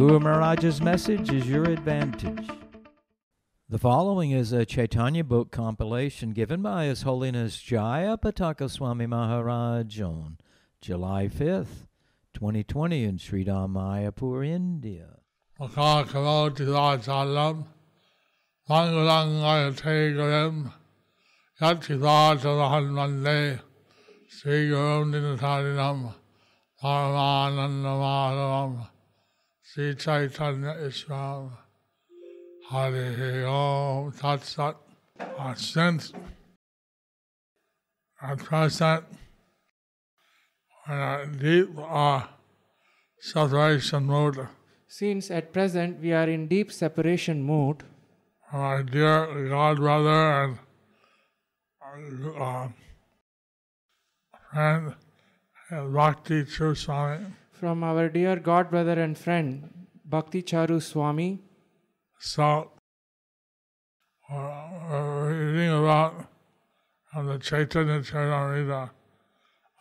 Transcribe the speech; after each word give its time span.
Guru 0.00 0.18
Maharaj's 0.18 0.80
message 0.80 1.30
is 1.30 1.46
your 1.46 1.64
advantage. 1.64 2.48
The 3.68 3.78
following 3.78 4.30
is 4.30 4.50
a 4.50 4.64
Chaitanya 4.64 5.22
book 5.24 5.50
compilation 5.52 6.30
given 6.30 6.62
by 6.62 6.86
His 6.86 7.02
Holiness 7.02 7.60
Jaya 7.60 8.16
Pataka 8.16 8.70
Swami 8.70 9.04
Maharaj 9.04 10.00
on 10.00 10.38
July 10.80 11.28
5th, 11.28 11.86
2020 12.32 13.04
in 13.04 13.18
Sridham 13.18 13.74
Mayapur, 13.74 14.46
India. 14.48 15.18
Mangalang 18.70 19.74
Tegaram, 19.76 20.72
Yatithatahan 21.60 22.88
Mande, 22.88 23.60
Sri 29.72 29.94
Gurum 29.94 30.00
Dinatarinam, 30.04 30.30
Paramanandamaram, 30.30 30.30
Sri 30.30 30.30
Chaitanya 30.30 30.74
Ishram, 30.88 31.50
Hare 32.70 33.46
Om. 33.46 34.12
Tat 34.12 34.44
Sat, 34.44 34.76
our 35.38 35.56
sense, 35.56 36.12
present, 38.38 39.04
when 40.86 40.98
our 40.98 41.26
deep 41.26 41.68
uh, 41.78 42.22
separation 43.20 44.06
mode, 44.06 44.48
Since 44.88 45.30
at 45.30 45.52
present 45.52 46.00
we 46.00 46.12
are 46.12 46.28
in 46.28 46.48
deep 46.48 46.72
separation 46.72 47.42
mood, 47.42 47.84
my 48.52 48.82
dear 48.82 49.48
God 49.48 49.76
brother 49.76 50.42
and 50.42 50.58
uh, 52.36 52.68
friend 54.52 54.94
Bhakti 55.70 56.42
Charu 56.44 56.76
Swami 56.76 57.26
from 57.60 57.84
our 57.84 58.08
dear 58.08 58.36
God 58.36 58.70
brother 58.70 58.98
and 59.04 59.16
friend 59.22 59.86
Bhakti 60.12 60.42
Charu 60.42 60.80
Swami. 60.82 61.40
So 62.18 62.70
we're 64.30 65.52
reading 65.52 65.72
about 65.78 66.26
on 67.14 67.26
the 67.26 67.38
Chaitanya 67.38 68.00
Charitamrita, 68.00 68.90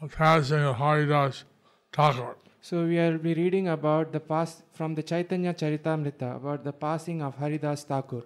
the 0.02 0.08
passing 0.10 0.60
of 0.60 0.76
Haridas 0.76 1.46
Thakur. 1.94 2.36
So 2.62 2.84
we 2.86 2.96
will 2.96 3.18
be 3.18 3.34
reading 3.34 3.70
about 3.70 4.12
the 4.12 4.20
pass 4.20 4.62
from 4.74 4.96
the 4.96 5.04
Chaitanya 5.04 5.54
Charitamrita 5.54 6.36
about 6.36 6.66
the 6.66 6.74
passing 6.74 7.22
of 7.22 7.36
Haridas 7.36 7.84
Thakur. 7.84 8.24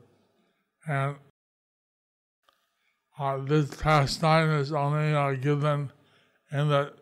And 0.87 1.17
uh, 3.19 3.37
this 3.37 3.75
pastime 3.75 4.49
is 4.49 4.73
only 4.73 5.13
uh, 5.13 5.33
given 5.33 5.91
in 6.51 6.69
the 6.69 6.93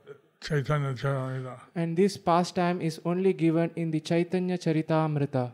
Chaitanya 0.42 0.94
Charitamrita. 0.94 1.60
And 1.76 1.96
this 1.96 2.18
pastime 2.18 2.82
is 2.82 3.00
only 3.06 3.34
given 3.34 3.72
in 3.76 3.92
the 3.92 4.00
Chaitanya 4.00 4.58
Charitamrita, 4.58 5.52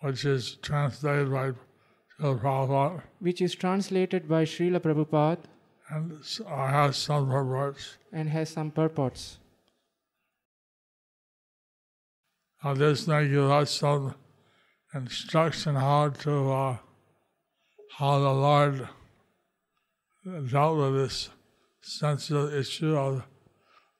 which 0.00 0.24
is 0.24 0.56
translated 0.56 1.30
by 1.30 1.52
Srila 2.20 2.38
Prabhupada 2.40 3.02
which 3.20 3.40
is 3.40 3.54
translated 3.54 4.28
by 4.28 4.44
Srila 4.44 4.80
Prabhupada 4.80 5.38
and 5.90 6.12
uh, 6.46 6.66
has 6.66 6.96
some 6.96 7.28
purports. 7.28 7.96
and 8.12 8.28
has 8.28 8.50
some 8.50 8.70
purports. 8.70 9.38
Now 12.62 12.74
this 12.74 13.04
give 13.04 13.50
us 13.50 13.70
some 13.70 14.14
instruction 14.94 15.76
how 15.76 16.08
to 16.08 16.50
uh, 16.50 16.76
how 17.98 18.18
the 18.18 18.32
Lord 18.32 18.88
dealt 20.50 20.78
with 20.78 20.94
this 20.94 21.28
sensitive 21.80 22.52
issue 22.52 22.96
of 22.96 23.22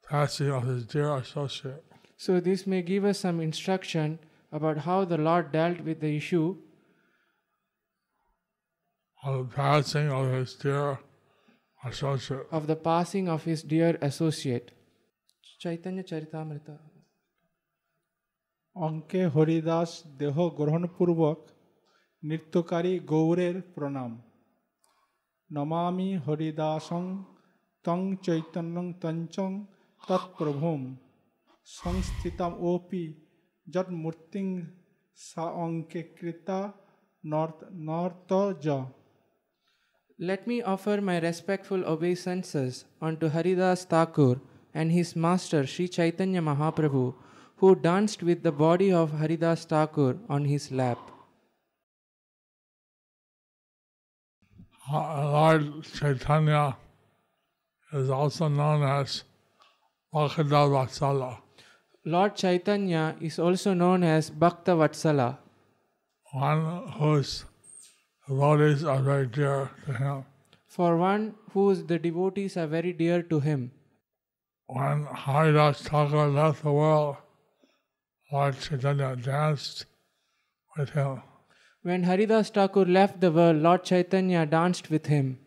passing 0.09 0.51
of 0.51 0.63
his 0.63 0.85
dear 0.85 1.15
associate. 1.15 1.83
So 2.17 2.39
this 2.39 2.65
may 2.67 2.81
give 2.81 3.05
us 3.05 3.19
some 3.19 3.39
instruction 3.39 4.19
about 4.51 4.77
how 4.79 5.05
the 5.05 5.17
Lord 5.17 5.51
dealt 5.51 5.81
with 5.81 5.99
the 5.99 6.15
issue 6.15 6.55
of 9.23 9.37
the 9.37 9.55
passing 9.55 10.09
of 10.11 10.31
his 10.31 10.53
dear 10.55 10.99
associate. 11.83 12.47
of 12.51 12.67
the 12.67 12.75
passing 12.75 13.29
of 13.29 13.43
his 13.43 13.63
dear 13.63 13.97
associate. 14.01 14.71
Chaitanya 15.59 16.03
Charitamrita. 16.03 16.75
অঙ্কে 18.75 19.21
হরিদাস 19.35 19.91
দেহ 20.21 20.35
গ্রহণপূর্বক 20.59 21.39
নৃত্যকারী 22.23 22.93
গৌরের 23.11 23.55
প্রণাম 23.73 24.11
নমামি 25.49 26.09
হরিদাসং 26.25 27.03
তং 27.85 27.99
চৈতন্যং 28.25 28.85
তঞ্চং 29.01 29.51
तत्प्रभुम 30.08 30.84
संस्थितम 31.76 32.58
OP 32.72 33.06
जट 33.76 33.90
मूर्ति 34.04 34.44
साकृता 35.24 36.60
नर्त 37.34 37.68
नर्त 37.90 38.32
ज 38.66 38.84
Let 40.20 40.48
me 40.50 40.54
offer 40.62 41.00
my 41.00 41.18
respectful 41.20 41.84
obeisances 41.90 42.84
unto 43.00 43.28
Haridas 43.28 43.84
Thakur 43.84 44.40
and 44.74 44.90
his 44.90 45.14
master 45.14 45.64
Sri 45.64 45.86
Chaitanya 45.86 46.42
Mahaprabhu, 46.42 47.14
who 47.58 47.76
danced 47.76 48.24
with 48.24 48.42
the 48.42 48.50
body 48.50 48.92
of 48.92 49.12
Haridas 49.20 49.64
Thakur 49.64 50.18
on 50.28 50.44
his 50.44 50.72
lap. 50.72 50.98
Lord 54.90 55.84
Chaitanya 55.84 56.76
is 57.92 58.10
also 58.10 58.48
known 58.48 58.82
as 58.82 59.22
Bhakta 60.18 61.38
Lord 62.04 62.34
Chaitanya 62.34 63.14
is 63.20 63.38
also 63.38 63.72
known 63.72 64.02
as 64.02 64.30
Bhakta 64.30 64.72
Vatsala, 64.72 65.38
one 66.32 66.88
whose 66.98 67.44
devotees 68.26 68.82
are 68.82 69.00
very 69.00 69.26
dear 69.26 69.70
to 69.86 69.92
him. 69.92 70.24
for 70.66 70.96
one 70.96 71.34
whose 71.52 71.84
the 71.84 71.98
devotees 71.98 72.56
are 72.56 72.66
very 72.66 72.92
dear 72.92 73.22
to 73.22 73.38
him. 73.40 73.70
When 74.66 75.06
Haridas 75.24 75.82
Thakur 75.82 76.26
left 76.26 76.64
the 76.64 76.72
world, 76.72 77.16
Lord 78.32 78.58
Chaitanya 78.60 79.14
danced 79.16 79.86
with 80.76 80.90
him. 80.90 81.22
When 81.82 82.02
Haridas 82.02 82.50
Thakur 82.50 82.86
left 82.86 83.20
the 83.20 83.30
world, 83.30 83.56
Lord 83.68 83.84
Chaitanya 83.84 84.44
danced 84.46 84.90
with 84.90 85.06
him. 85.06 85.38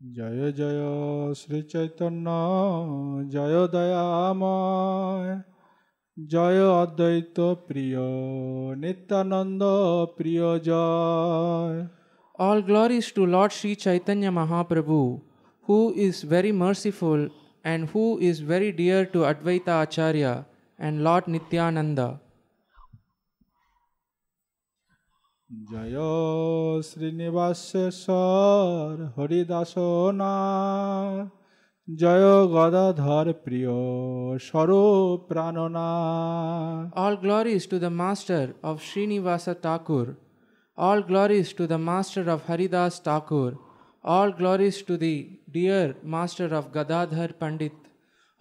জয় 0.00 0.46
জয় 0.58 0.82
শ্রী 1.40 1.60
চৈতন্য 1.72 2.26
জয় 3.34 3.58
দয়াময় 3.74 5.30
জয় 6.16 6.60
অদ্বৈত 6.82 7.38
প্রিয় 7.68 8.04
নিত্যানন্দ 8.82 9.62
প্রিয় 10.16 10.48
জয় 10.68 11.78
All 12.38 12.60
glories 12.68 13.06
to 13.16 13.22
Lord 13.34 13.50
Sri 13.58 13.72
Chaitanya 13.84 14.30
Mahaprabhu, 14.38 15.00
who 15.66 15.78
is 16.06 16.16
very 16.34 16.52
merciful 16.64 17.20
and 17.64 17.80
who 17.92 18.06
is 18.28 18.36
very 18.52 18.70
dear 18.80 19.00
to 19.12 19.18
Advaita 19.30 19.74
Acharya 19.84 20.34
and 20.78 20.94
Lord 21.06 21.24
Nityananda. 21.34 22.08
জয় 25.51 25.99
শ্রীনিবাসেশ্বর 26.89 28.31
হরিদাস 29.15 29.73
না 30.13 30.35
জয় 31.87 32.27
গদাধর 32.55 33.27
প্রিয় 33.45 33.75
Swarup 34.47 35.17
প্রাণনা 35.29 35.91
all 36.97 37.15
glories 37.23 37.63
to 37.71 37.77
the 37.79 37.91
master 38.01 38.45
of 38.63 38.75
Srinivasa 38.89 39.53
Thakur 39.63 40.07
all 40.77 40.99
glories 41.09 41.47
to 41.57 41.63
the 41.71 41.79
master 41.89 42.23
of 42.35 42.39
Haridas 42.49 42.93
Thakur 43.07 43.51
all 44.03 44.29
glories 44.39 44.77
to 44.87 44.93
the 45.03 45.15
dear 45.53 45.87
master 46.13 46.49
of 46.59 46.63
Gadadhar 46.75 47.31
Pandit 47.41 47.75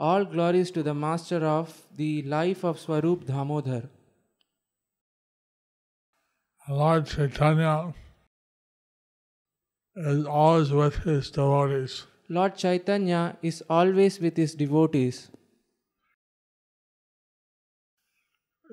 all 0.01 0.25
glories 0.25 0.71
to 0.71 0.83
the 0.83 0.95
master 0.97 1.41
of 1.49 1.67
the 1.95 2.13
life 2.25 2.65
of 2.65 2.75
Swarup 2.79 3.27
Damodar. 3.27 3.83
Lord 6.71 7.07
Chaitanya 7.07 7.95
is 9.97 10.25
always 10.25 10.71
with 10.71 10.95
his 10.99 11.29
devotees. 11.29 12.07
Lord 12.29 12.57
Chaitanya 12.57 13.37
is 13.43 13.63
always 13.69 14.21
with 14.21 14.37
his 14.37 14.55
devotees. 14.55 15.31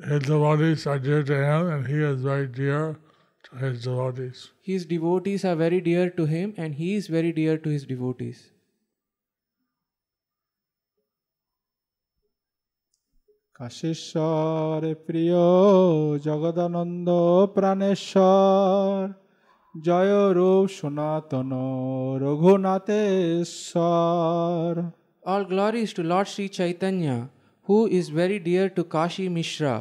his 0.03 0.21
devotees 0.21 0.85
are 0.85 0.99
dear 0.99 1.23
to 1.23 1.33
him, 1.33 1.69
and 1.69 1.87
he 1.87 2.03
is 2.03 2.21
very 2.21 2.45
dear 2.45 2.99
to 3.45 3.55
his 3.55 3.81
devotees. 3.81 4.51
His 4.61 4.85
devotees 4.85 5.43
are 5.43 5.55
very 5.55 5.81
dear 5.81 6.11
to 6.11 6.25
him, 6.25 6.53
and 6.55 6.75
he 6.75 6.93
is 6.93 7.07
very 7.07 7.31
dear 7.31 7.57
to 7.57 7.69
his 7.69 7.85
devotees. 7.85 8.51
কাশেশ্বর 13.58 14.80
প্রিয় 15.06 15.42
জগদানন্দ 16.26 17.08
প্রাণেশ্বর 17.56 18.96
জয় 19.74 20.14
রূপ 20.36 20.66
সনাতন 20.78 21.50
রঘুনাথেশ্বর 22.24 23.72
All 25.24 25.44
glories 25.52 25.90
to 25.96 26.02
Lord 26.12 26.26
Sri 26.32 26.46
Chaitanya, 26.58 27.16
who 27.68 27.78
is 27.98 28.04
very 28.20 28.38
dear 28.48 28.68
to 28.76 28.82
Kashi 28.94 29.26
Mishra. 29.28 29.76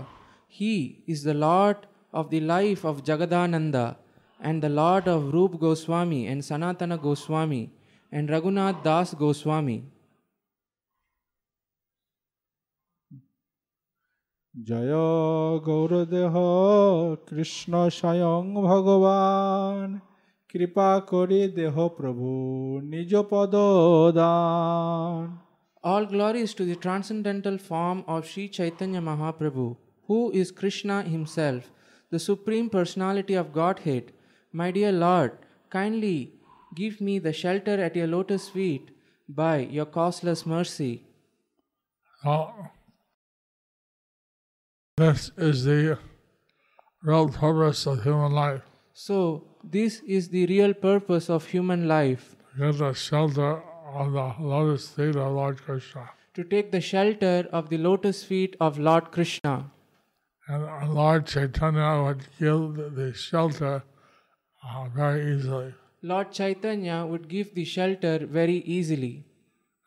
He 0.48 0.76
is 1.08 1.20
the 1.24 1.34
Lord 1.34 1.78
of 2.14 2.30
the 2.30 2.42
life 2.56 2.82
of 2.86 3.04
Jagadananda 3.04 3.86
and 4.40 4.62
the 4.62 4.70
Lord 4.82 5.06
of 5.08 5.34
Rup 5.34 5.54
Goswami 5.60 6.22
and 6.28 6.40
Sanatana 6.42 6.98
Goswami 7.02 7.64
and 8.12 8.30
Raghunath 8.30 8.84
Das 8.84 9.10
Goswami. 9.16 9.80
জয় 14.68 14.96
গৌরদেহ 15.68 16.34
কৃষ্ণ 17.28 17.74
স্বয়ং 18.00 18.44
ভগবান 18.70 19.86
কৃপা 20.52 20.90
করি 21.12 21.42
দেহ 21.60 21.76
প্রভু 21.98 22.30
নিজ 22.92 23.12
পদ 23.32 23.54
দান 24.20 25.26
All 25.92 26.06
glories 26.14 26.52
to 26.58 26.64
the 26.72 26.78
transcendental 26.86 27.58
form 27.70 28.00
of 28.14 28.20
Sri 28.32 28.46
Chaitanya 28.58 29.02
Mahaprabhu, 29.10 29.68
who 30.08 30.20
is 30.42 30.48
Krishna 30.60 30.98
himself, 31.16 31.64
the 32.14 32.22
Supreme 32.30 32.68
Personality 32.78 33.36
of 33.42 33.48
Godhead. 33.62 34.06
My 34.60 34.70
dear 34.78 34.94
Lord, 35.06 35.32
kindly 35.78 36.20
give 36.76 36.96
me 37.08 37.16
the 37.20 37.34
shelter 37.42 37.78
at 37.88 37.96
your 38.00 38.10
lotus 38.16 38.44
feet 38.56 38.86
by 39.42 39.56
your 39.78 39.88
causeless 39.98 40.42
mercy. 40.46 40.94
Now, 42.24 42.72
this 44.97 45.31
is 45.37 45.65
the 45.65 45.99
real 47.03 47.29
purpose 47.29 47.87
of 47.87 48.03
human 48.03 48.33
life. 48.33 48.63
So, 48.95 49.45
this 49.63 50.01
is 50.07 50.29
the 50.31 50.47
real 50.47 50.73
purpose 50.73 51.29
of 51.29 51.45
human 51.47 51.87
life 51.87 52.35
To 52.57 52.73
get 52.73 52.79
the 52.79 52.95
shelter 52.95 53.63
of 53.93 54.13
the 54.13 54.35
lotus 54.41 54.89
feet 54.89 55.17
of 55.17 55.33
Lord 55.35 55.61
Krishna. 55.63 56.09
to 56.35 56.45
take 56.45 56.73
the 56.73 56.81
shelter 56.81 57.47
of 57.53 57.69
the 57.69 57.77
lotus 57.79 58.25
feet 58.25 58.57
of 58.61 58.79
Lord 58.79 59.11
Krishna. 59.13 59.71
And 60.49 60.95
Lord 60.95 61.27
Chaitanya 61.27 62.03
would 62.05 62.25
give 62.41 62.97
the- 62.97 63.13
shelter 63.13 63.83
uh, 64.65 64.89
very 64.97 65.37
easily. 65.37 65.75
Lord 66.03 66.33
Chaitanya 66.33 67.05
would 67.05 67.29
give 67.29 67.55
the 67.55 67.65
shelter 67.65 68.19
very 68.41 68.59
easily. 68.79 69.15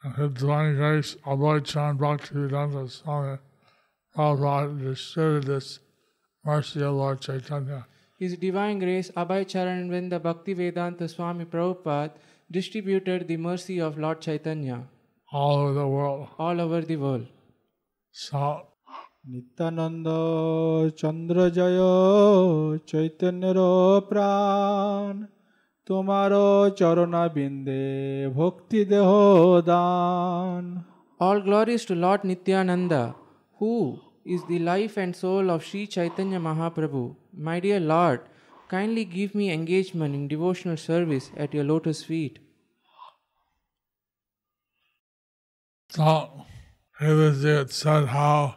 And 0.03 0.15
His 0.15 0.33
divine 0.33 0.75
grace, 0.75 1.15
Lord 1.25 1.65
Chan 1.65 1.97
Bhaktivedanta 1.97 2.89
Swami 2.89 3.37
Prabhupada 4.18 4.80
distributed 4.80 5.40
this 5.40 5.80
mercy 6.44 6.80
of 6.82 6.94
Lord 6.94 7.20
Chaitanya. 7.20 7.86
His 8.18 8.36
Divine 8.36 8.78
Grace 8.78 9.10
Abhay 9.16 9.44
Charanvinda 9.44 10.22
Bhakti 10.22 10.54
Vedanta 10.54 11.08
Swami 11.08 11.44
Prabhupada 11.44 12.12
distributed 12.50 13.26
the 13.28 13.36
mercy 13.36 13.80
of 13.80 13.98
Lord 13.98 14.20
Chaitanya 14.20 14.78
all 15.32 15.56
over 15.58 15.74
the 15.74 15.88
world. 15.88 16.28
all 16.38 16.60
over 16.60 16.80
the 16.82 16.96
world. 16.96 17.26
So 18.12 18.44
Nityananda 19.32 20.08
Chandra 21.00 21.36
জয় 21.58 21.80
চৈতন্যের 22.90 23.58
প্রাণ 24.10 25.12
তোমার 25.88 26.32
চরণা 26.80 27.24
বিন্দে 27.36 27.84
ভক্তি 28.38 28.80
দেহ 28.92 29.10
দান 29.70 30.64
All 31.24 31.38
glories 31.48 31.82
to 31.88 31.94
Lord 32.04 32.20
Nityananda, 32.30 33.02
who 33.58 33.72
is 34.25 34.43
the 34.45 34.59
life 34.59 34.97
and 34.97 35.15
soul 35.15 35.49
of 35.49 35.63
Sri 35.63 35.87
Chaitanya 35.87 36.39
Mahaprabhu. 36.39 37.15
My 37.33 37.59
dear 37.59 37.79
Lord, 37.79 38.21
kindly 38.67 39.05
give 39.05 39.33
me 39.33 39.51
engagement 39.51 40.15
in 40.15 40.27
devotional 40.27 40.77
service 40.77 41.31
at 41.35 41.53
your 41.53 41.63
lotus 41.63 42.03
feet. 42.03 42.39
So, 45.89 46.45
previously 46.93 47.51
it 47.51 47.71
said 47.71 48.05
how 48.07 48.55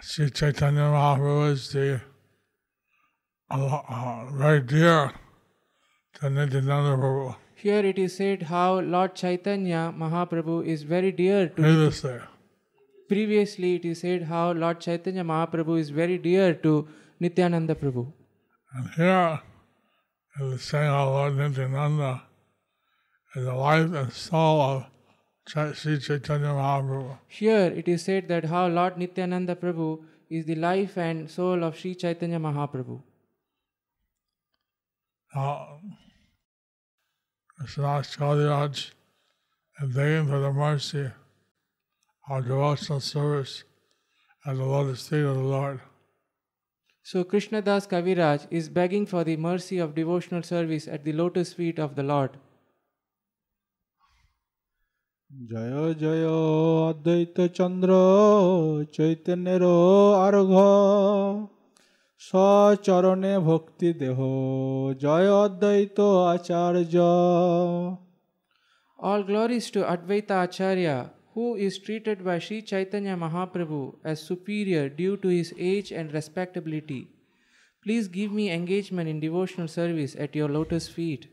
Sri 0.00 0.30
Chaitanya 0.30 0.88
Mahaprabhu 0.96 1.52
is 1.52 1.70
the 1.72 2.00
uh, 3.50 4.26
very 4.32 4.60
dear 4.60 5.12
to 6.14 6.30
Nityananda 6.30 6.96
Prabhu. 6.96 7.36
Here 7.54 7.84
it 7.86 7.98
is 7.98 8.16
said 8.16 8.42
how 8.42 8.80
Lord 8.80 9.14
Chaitanya 9.14 9.94
Mahaprabhu 9.96 10.66
is 10.66 10.82
very 10.82 11.12
dear 11.12 11.48
to 11.48 11.54
Previously, 11.54 12.18
Previously, 13.08 13.74
it 13.76 13.84
is 13.84 14.00
said 14.00 14.22
how 14.24 14.52
Lord 14.52 14.80
Chaitanya 14.80 15.24
Mahaprabhu 15.24 15.78
is 15.78 15.90
very 15.90 16.18
dear 16.18 16.54
to 16.54 16.88
Nityananda 17.20 17.74
Prabhu. 17.74 18.12
and 18.74 18.88
here 18.96 19.40
it 20.40 20.44
is 20.54 20.62
saying 20.62 20.90
how 20.90 21.08
Lord 21.10 21.36
Nityananda 21.36 22.22
is 23.36 23.44
the 23.44 23.54
life 23.54 23.92
and 23.92 24.12
soul 24.12 24.60
of 24.62 24.86
Sri 25.76 25.98
Chaitanya 25.98 26.52
Mahaprabhu. 26.60 27.18
Here 27.28 27.66
it 27.82 27.88
is 27.88 28.02
said 28.02 28.28
that 28.28 28.46
how 28.46 28.66
Lord 28.68 28.96
Nityananda 28.96 29.56
Prabhu 29.56 30.02
is 30.30 30.46
the 30.46 30.54
life 30.54 30.96
and 30.96 31.30
soul 31.30 31.62
of 31.64 31.78
Sri 31.78 31.94
Chaitanya 31.94 32.38
Mahaprabhu. 32.38 33.02
Now, 35.34 35.80
Krishnadas 37.60 38.16
Kaviraj 38.16 38.90
is 39.82 39.94
begging 39.94 40.28
for 40.28 40.38
the 40.40 40.52
mercy 40.52 41.10
of 42.27 42.45
devotional 42.45 42.99
service 42.99 43.63
at 44.45 44.55
the 44.57 44.63
lotus 44.63 45.07
feet 45.07 45.23
of 45.23 45.35
the 45.35 45.43
Lord. 45.43 45.79
So 47.05 47.23
Krishnadas 47.23 47.87
Kaviraj 47.87 48.47
is 48.51 48.67
begging 48.69 49.05
for 49.05 49.23
the 49.23 49.37
mercy 49.37 49.77
of 49.77 49.95
devotional 49.95 50.43
service 50.43 50.87
at 50.87 51.05
the 51.05 51.13
lotus 51.13 51.53
feet 51.53 51.79
of 51.79 51.95
the 51.95 52.03
Lord. 52.03 52.31
জয় 55.51 55.93
জয় 56.01 56.25
অদ্বৈত 56.89 57.37
চন্দ্র 57.57 57.89
চৈতন্যের 58.95 59.63
আর্ঘ 60.25 60.53
সচরণে 62.21 63.33
ভক্তি 63.47 63.89
দেহ 64.01 64.19
জয় 65.03 65.29
অদ্বৈত 65.43 65.97
আচার্য 66.33 66.95
All 68.99 69.21
glories 69.29 69.65
to 69.73 69.79
Advaita 69.93 70.35
Acharya, 70.45 70.97
who 71.34 71.54
is 71.56 71.78
treated 71.78 72.24
by 72.24 72.38
Sri 72.38 72.60
Chaitanya 72.62 73.16
Mahaprabhu 73.16 73.94
as 74.04 74.20
superior 74.20 74.88
due 74.88 75.16
to 75.16 75.28
his 75.28 75.54
age 75.58 75.90
and 75.90 76.12
respectability. 76.12 77.08
Please 77.82 78.06
give 78.06 78.32
me 78.32 78.50
engagement 78.50 79.08
in 79.08 79.18
devotional 79.18 79.66
service 79.66 80.14
at 80.16 80.36
your 80.36 80.48
lotus 80.48 80.88
feet. 80.88 81.26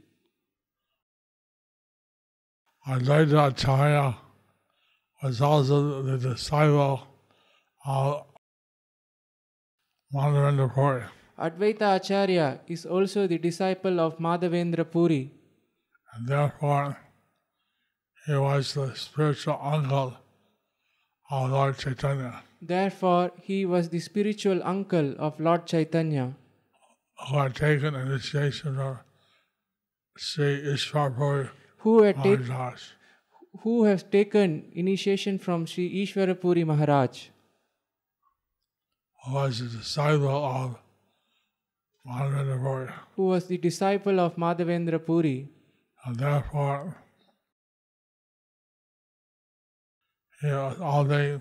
Advaita 2.87 3.49
Acharya 3.49 4.17
was 5.21 5.41
also 5.41 6.01
the 6.01 6.17
disciple 6.17 7.01
of 7.85 8.25
Madhavendra 10.13 10.73
Puri. 10.73 11.03
Advaita 11.37 11.97
Acharya 11.97 12.61
is 12.67 12.85
also 12.85 13.27
the 13.27 13.37
disciple 13.37 13.99
of 13.99 14.17
Madhavendra 14.17 14.89
Puri, 14.89 15.31
and 16.13 16.27
therefore 16.27 16.97
he 18.25 18.33
was 18.35 18.73
the 18.73 18.95
spiritual 18.95 19.59
uncle 19.61 20.17
of 21.31 21.49
Lord 21.51 21.77
Chaitanya, 21.77 22.41
therefore, 22.61 23.31
he 23.41 23.65
was 23.65 23.89
the 23.89 23.99
spiritual 23.99 24.61
uncle 24.63 25.15
of 25.17 25.39
Lord 25.39 25.65
Chaitanya, 25.65 26.33
who 27.27 27.37
had 27.37 27.55
taken 27.55 27.95
initiation 27.95 28.75
from 28.75 28.99
Sri 30.17 30.61
Ishwar 30.73 31.15
Puri 31.15 31.49
who 31.77 32.03
had 32.03 32.17
Maharaj. 32.17 32.81
who 33.61 33.83
has 33.85 34.03
taken 34.03 34.71
initiation 34.73 35.39
from 35.39 35.65
Sri 35.65 36.05
Ishwarapuri 36.05 36.65
Maharaj, 36.65 37.27
who 39.25 39.33
was 39.33 39.61
a 39.61 39.65
disciple 39.65 40.29
of 40.29 40.75
Madhavendra 42.07 42.59
Puri. 42.61 42.89
who 43.15 43.25
was 43.27 43.47
the 43.47 43.57
disciple 43.57 44.19
of 44.19 44.35
Madhavendra 44.35 44.99
Puri. 45.05 45.47
And 46.05 46.15
therefore, 46.17 46.95
he 50.41 50.47
was 50.47 50.79
all 50.79 51.03
day 51.05 51.39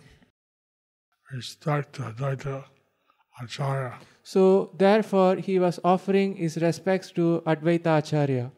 respect 1.32 1.92
to 1.94 2.02
Advaita 2.02 2.64
Acharya. 3.42 3.98
So, 4.22 4.70
therefore, 4.76 5.36
he 5.36 5.58
was 5.58 5.80
offering 5.84 6.36
his 6.36 6.56
respects 6.58 7.10
to 7.12 7.42
Advaita 7.46 7.98
Acharya. 7.98 8.50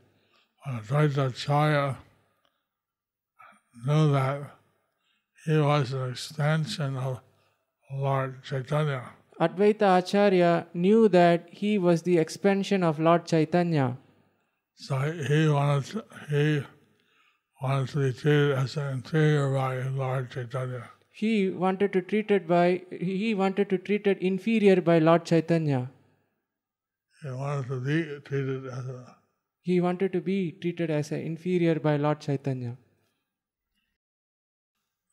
Advaita 0.67 1.29
Acharya 1.29 1.97
knew 3.87 4.13
that 4.13 4.57
he 5.45 5.59
was 5.59 5.93
an 5.93 6.11
extension 6.11 6.97
of 6.97 7.21
Lord 7.93 8.43
Chaitanya. 8.43 9.03
Advaita 9.41 9.99
Acharya 9.99 10.67
knew 10.75 11.09
that 11.09 11.49
he 11.51 11.79
was 11.79 12.03
the 12.03 12.19
expansion 12.19 12.83
of 12.83 12.99
Lord 12.99 13.27
Chaitanya. 13.27 13.97
So 14.75 14.99
he 14.99 15.49
wanted 15.49 15.85
to, 15.87 16.05
he 16.31 16.63
wanted 17.61 17.89
to 17.89 17.99
be 17.99 18.13
treated 18.13 18.53
as 18.59 18.77
an 18.77 18.93
inferior 18.95 19.53
by 19.55 19.83
Lord 19.89 20.31
Chaitanya. 20.31 20.91
He 21.11 21.51
wanted 21.51 21.93
to 21.93 22.01
treat 22.01 22.31
it 22.31 22.49
by 22.49 22.83
he 22.91 23.35
wanted 23.35 23.69
to 23.71 23.79
treat 23.79 24.07
it 24.07 24.19
inferior 24.21 24.81
by 24.81 24.99
Lord 24.99 25.25
Chaitanya. 25.25 25.91
He 27.23 27.31
wanted 27.31 27.69
to 27.69 27.81
be 27.81 28.03
treated 28.29 28.67
as 28.67 28.89
a 28.89 29.17
He 29.63 29.81
wanted 29.81 30.13
to 30.15 30.21
be 30.21 30.53
treated 30.61 30.91
as 30.91 31.13
an 31.13 31.21
inferior 31.21 31.79
by 31.89 31.97
Lord 31.97 32.21
Chaitanya. 32.21 32.77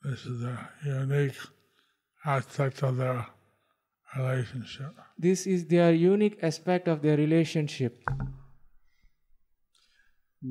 this 0.03 0.25
is 0.25 0.39
the 0.41 0.57
unique 0.85 1.35
aspect 2.25 2.81
of 2.83 2.95
their 2.97 3.25
relationship. 4.15 4.93
This 5.17 5.45
is 5.45 5.65
their 5.67 5.93
unique 5.93 6.37
aspect 6.41 6.87
of 6.87 7.01
their 7.01 7.17
relationship. 7.17 8.09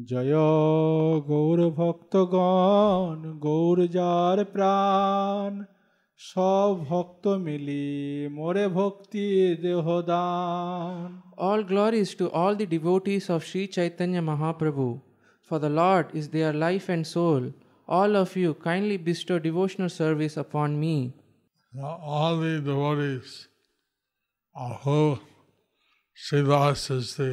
জয় 0.09 0.35
গৌর 1.29 1.59
ভক্তগণ 1.79 3.17
গৌর 3.45 3.77
যার 3.97 4.37
প্রাণ 4.53 5.51
সব 6.19 6.71
ভক্ত 6.89 7.23
মিলি 7.45 7.87
মোরে 8.37 8.65
ভক্তি 8.77 9.27
দেহদান 9.63 11.07
All 11.47 11.61
glories 11.71 12.09
to 12.19 12.25
all 12.39 12.53
the 12.61 12.67
devotees 12.75 13.25
of 13.33 13.39
Sri 13.49 13.63
Chaitanya 13.75 14.21
Mahaprabhu. 14.29 14.89
For 15.47 15.57
the 15.65 15.73
Lord 15.81 16.05
is 16.19 16.25
their 16.29 16.53
life 16.65 16.87
and 16.93 17.03
soul. 17.15 17.43
All 17.97 18.11
of 18.23 18.29
you 18.41 18.49
kindly 18.67 18.97
bestow 19.09 19.37
devotional 19.49 19.91
service 20.01 20.35
upon 20.37 20.69
me. 20.83 20.97
Now, 21.73 21.93
all 22.13 22.33
the 22.37 22.53
devotees 22.69 23.31
of 24.55 24.71
who 24.83 25.01
Srivas 26.23 26.81
is 26.97 27.07
the 27.15 27.31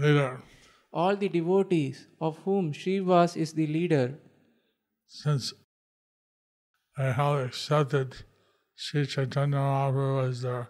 leader, 0.00 0.32
All 0.93 1.15
the 1.15 1.29
devotees 1.29 2.07
of 2.21 2.37
whom 2.45 2.71
Srivas 2.71 3.35
is 3.35 3.53
the 3.53 3.67
leader, 3.67 4.19
since 5.07 5.53
they 6.97 7.11
have 7.11 7.45
accepted 7.45 8.15
Sri 8.75 9.05
Chaitanya 9.05 9.57
Mahaprabhu 9.57 10.29
as 10.29 10.41
their 10.41 10.69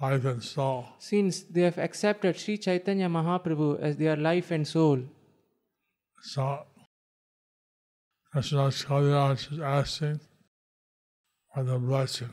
life 0.00 0.24
and 0.24 0.42
soul. 0.42 0.84
since 0.98 1.42
they 1.42 1.62
have 1.62 1.78
accepted 1.78 2.38
Sri 2.38 2.56
Chaitanya 2.58 3.08
Mahaprabhu 3.08 3.80
as 3.80 3.96
their 3.96 4.16
life 4.16 4.50
and 4.50 4.66
soul. 4.66 5.00
So, 6.22 6.66
Krishnadas 8.34 8.84
Kaviraj 8.84 9.52
is 9.52 9.58
asking 9.60 10.20
for 11.52 11.64
the 11.64 11.78
blessing. 11.78 12.30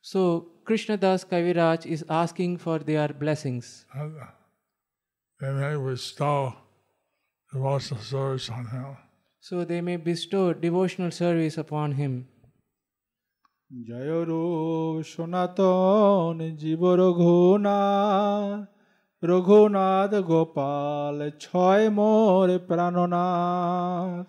So 0.00 0.48
Krishnadas 0.64 1.24
Kaviraj 1.24 1.86
is 1.86 2.04
asking 2.08 2.58
for 2.58 2.78
their 2.80 3.08
blessings. 3.08 3.86
And 3.94 4.14
they 5.41 5.51
may 5.51 5.75
bestow 5.75 6.55
devotional 7.53 8.01
service 8.03 8.49
on 8.49 8.65
him. 8.67 8.97
So 9.39 9.63
they 9.63 9.81
may 9.81 9.97
bestow 9.97 10.53
devotional 10.53 11.11
service 11.11 11.57
upon 11.57 11.91
him. 12.01 12.13
জয় 13.89 14.13
রূপ 14.29 14.95
সনাতন 15.11 16.37
জীব 16.61 16.83
রঘুনাথ 17.01 18.59
রঘুনাথ 19.29 20.11
গোপাল 20.31 21.17
ছয় 21.45 21.85
মোর 21.97 22.47
প্রাণনাথ 22.67 24.25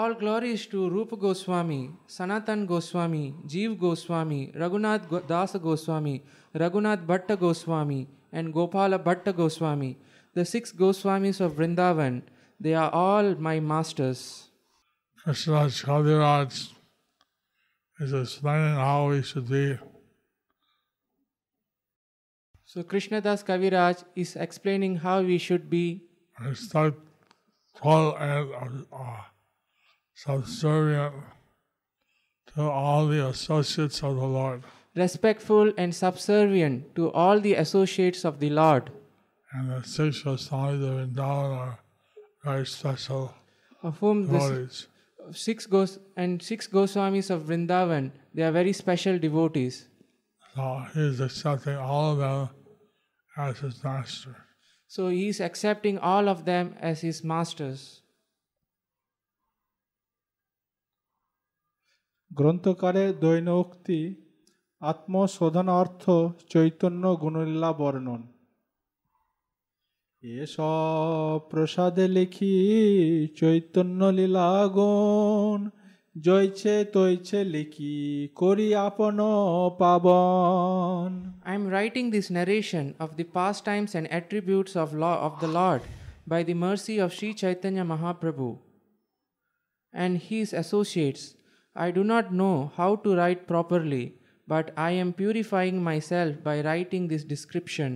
All 0.00 0.12
glories 0.22 0.62
to 0.72 0.78
Rupa 0.94 1.16
Goswami, 1.24 1.80
Sanatan 2.16 2.60
Goswami, 2.72 3.24
Jeev 3.50 3.72
Goswami, 3.78 4.40
Raghunath 4.60 5.04
Go- 5.10 5.24
Dasa 5.32 5.58
Goswami, 5.68 6.14
Raghunath 6.62 7.02
Bhatta 7.10 7.34
Goswami, 7.36 8.00
and 8.32 8.46
Gopala 8.56 8.98
Bhatta 9.06 9.32
Goswami. 9.42 9.90
The 10.37 10.45
six 10.45 10.71
Goswamis 10.71 11.41
of 11.41 11.53
Vrindavan, 11.53 12.21
they 12.59 12.75
are 12.75 12.91
all 12.91 13.33
my 13.45 13.59
masters. 13.59 14.51
Krishnadas 15.25 15.83
Kaviraj 15.83 16.73
is 17.99 18.13
explaining 18.13 18.75
how 18.75 19.09
we 19.09 19.23
should 19.23 19.49
be 19.49 19.79
So 22.65 22.83
Krishnadas 22.83 23.43
Kaviraj 23.47 24.03
is 24.15 24.35
explaining 24.35 24.97
how 24.97 25.23
we 25.23 25.39
should 25.39 25.71
be 25.71 26.03
respectful 26.39 28.15
and 28.17 28.85
uh, 28.93 29.21
subservient 30.13 31.15
to 32.53 32.61
all 32.61 33.07
the 33.07 33.25
associates 33.25 34.03
of 34.03 34.15
the 34.17 34.29
Lord. 34.39 34.61
respectful 34.95 35.73
and 35.77 35.95
subservient 35.95 36.93
to 36.95 37.09
all 37.11 37.39
the 37.39 37.55
associates 37.55 38.23
of 38.23 38.39
the 38.39 38.51
Lord, 38.51 38.91
And 39.52 39.70
the 39.70 39.80
six 39.86 40.22
Goswamis 40.22 40.82
of 40.82 40.94
Vrindavan 40.96 41.50
are 41.58 41.78
very 42.44 42.66
special 42.66 43.24
of 43.82 43.98
whom 43.98 44.26
the 44.26 44.38
s- 44.38 44.48
devotees. 44.48 44.76
six 45.32 45.66
Gos 45.66 45.98
and 46.16 46.42
six 46.42 46.68
Goswamis 46.68 47.28
of 47.30 47.40
Vrindavan, 47.42 48.04
they 48.34 48.42
are 48.42 48.52
very 48.52 48.72
special 48.72 49.18
devotees. 49.18 49.74
So 50.54 50.64
he's 50.94 51.20
accepting 51.20 51.76
all 51.76 52.12
of 52.12 52.18
them 52.18 52.48
as 53.36 53.58
his 53.60 53.76
master. 53.84 54.34
So 54.86 55.08
he 55.08 55.28
is 55.28 55.40
accepting 55.40 55.98
all 55.98 56.28
of 56.28 56.44
them 56.44 56.74
as 56.80 57.00
his 57.00 57.18
masters. 57.24 57.80
গ্রন্থকারের 62.30 63.10
দৈন 63.20 63.48
উক্তি 63.62 64.00
আত্মশোধন 64.80 65.68
অর্থ 65.80 66.04
চৈতন্য 66.52 67.04
গুণলীলা 67.22 67.70
বর্ণন 67.72 68.22
এসব 70.23 71.37
প্রসাদে 71.51 72.05
লিখি 72.17 72.55
চৈতন্য 73.39 74.01
লীলা 74.17 74.49
গুণ 74.75 75.59
জয়ছে 76.25 76.75
তৈছে 76.95 77.39
লিখি 77.55 77.97
করি 78.41 78.67
আপন 78.87 79.19
পাবন 79.81 81.11
I 81.49 81.53
am 81.59 81.65
writing 81.73 82.07
this 82.15 82.27
narration 82.37 82.85
of 83.03 83.09
the 83.17 83.27
pastimes 83.37 83.91
and 83.97 84.05
attributes 84.19 84.73
of, 84.81 84.87
law, 85.03 85.17
of 85.27 85.33
the 85.41 85.51
Lord 85.59 85.81
by 86.31 86.41
the 86.49 86.57
mercy 86.67 86.95
of 87.03 87.15
Sri 87.17 87.29
Chaitanya 87.41 87.85
Mahaprabhu 87.91 88.49
and 89.93 90.13
his 90.29 90.47
associates. 90.63 91.23
I 91.85 91.87
do 91.97 92.03
not 92.13 92.25
know 92.39 92.57
how 92.77 92.91
to 93.03 93.09
write 93.17 93.41
properly, 93.53 94.05
but 94.53 94.65
I 94.89 94.91
am 95.01 95.17
purifying 95.21 95.77
myself 95.91 96.31
by 96.47 96.55
writing 96.67 97.03
this 97.07 97.23
description. 97.33 97.91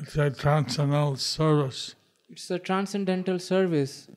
It's 0.00 0.16
a 0.16 0.30
transcendental 0.30 1.16
service 1.16 1.94
It's 2.28 2.50
a 2.50 2.58
transcendental 2.58 3.38
service 3.38 4.08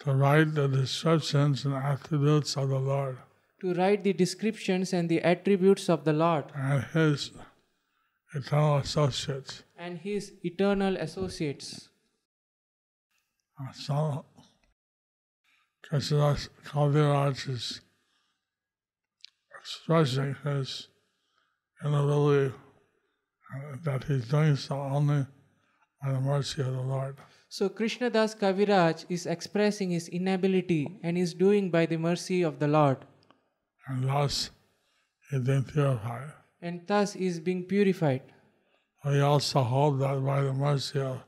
to 0.00 0.12
write 0.12 0.54
the 0.54 0.68
descriptions 0.68 1.64
and 1.64 1.74
attributes 1.74 2.56
of 2.56 2.68
the 2.70 2.78
Lord 2.78 3.18
to 3.60 3.74
write 3.74 4.02
the 4.04 4.12
descriptions 4.12 4.92
and 4.92 5.08
the 5.08 5.20
attributes 5.22 5.88
of 5.88 6.04
the 6.04 6.12
Lord 6.12 6.44
and 6.54 6.82
his 6.94 7.30
eternal 8.34 8.78
associates. 8.78 9.62
and 9.76 9.98
his 9.98 10.32
eternal 10.42 10.96
associates. 10.96 11.88
So, 13.74 14.24
Krishnadas 15.84 16.48
Kaviraj 16.64 17.48
is 17.48 17.80
expressing 19.60 20.34
his 20.42 20.88
inability 21.84 22.54
that 23.84 24.04
he's 24.04 24.26
doing 24.28 24.56
so 24.56 24.80
only 24.80 25.26
by 26.02 26.12
the 26.12 26.20
mercy 26.20 26.62
of 26.62 26.72
the 26.72 26.80
Lord. 26.82 27.16
So 27.48 27.68
Krishnadas 27.68 28.34
Kaviraj 28.38 29.04
is 29.08 29.26
expressing 29.26 29.90
his 29.90 30.08
inability 30.08 30.98
and 31.02 31.18
is 31.18 31.34
doing 31.34 31.70
by 31.70 31.86
the 31.86 31.98
mercy 31.98 32.42
of 32.42 32.58
the 32.58 32.68
Lord, 32.68 32.98
And 33.86 34.08
thus, 34.08 34.50
he 35.30 35.36
he's 35.36 35.44
being 35.46 35.64
purified. 35.64 36.32
and 36.62 36.80
thus 36.86 37.14
is 37.16 37.40
being 37.40 37.64
purified. 37.64 38.22
We 39.04 39.20
also 39.20 39.62
hope 39.62 39.98
that 39.98 40.24
by 40.24 40.40
the 40.42 40.52
mercy 40.52 41.00
of 41.00 41.18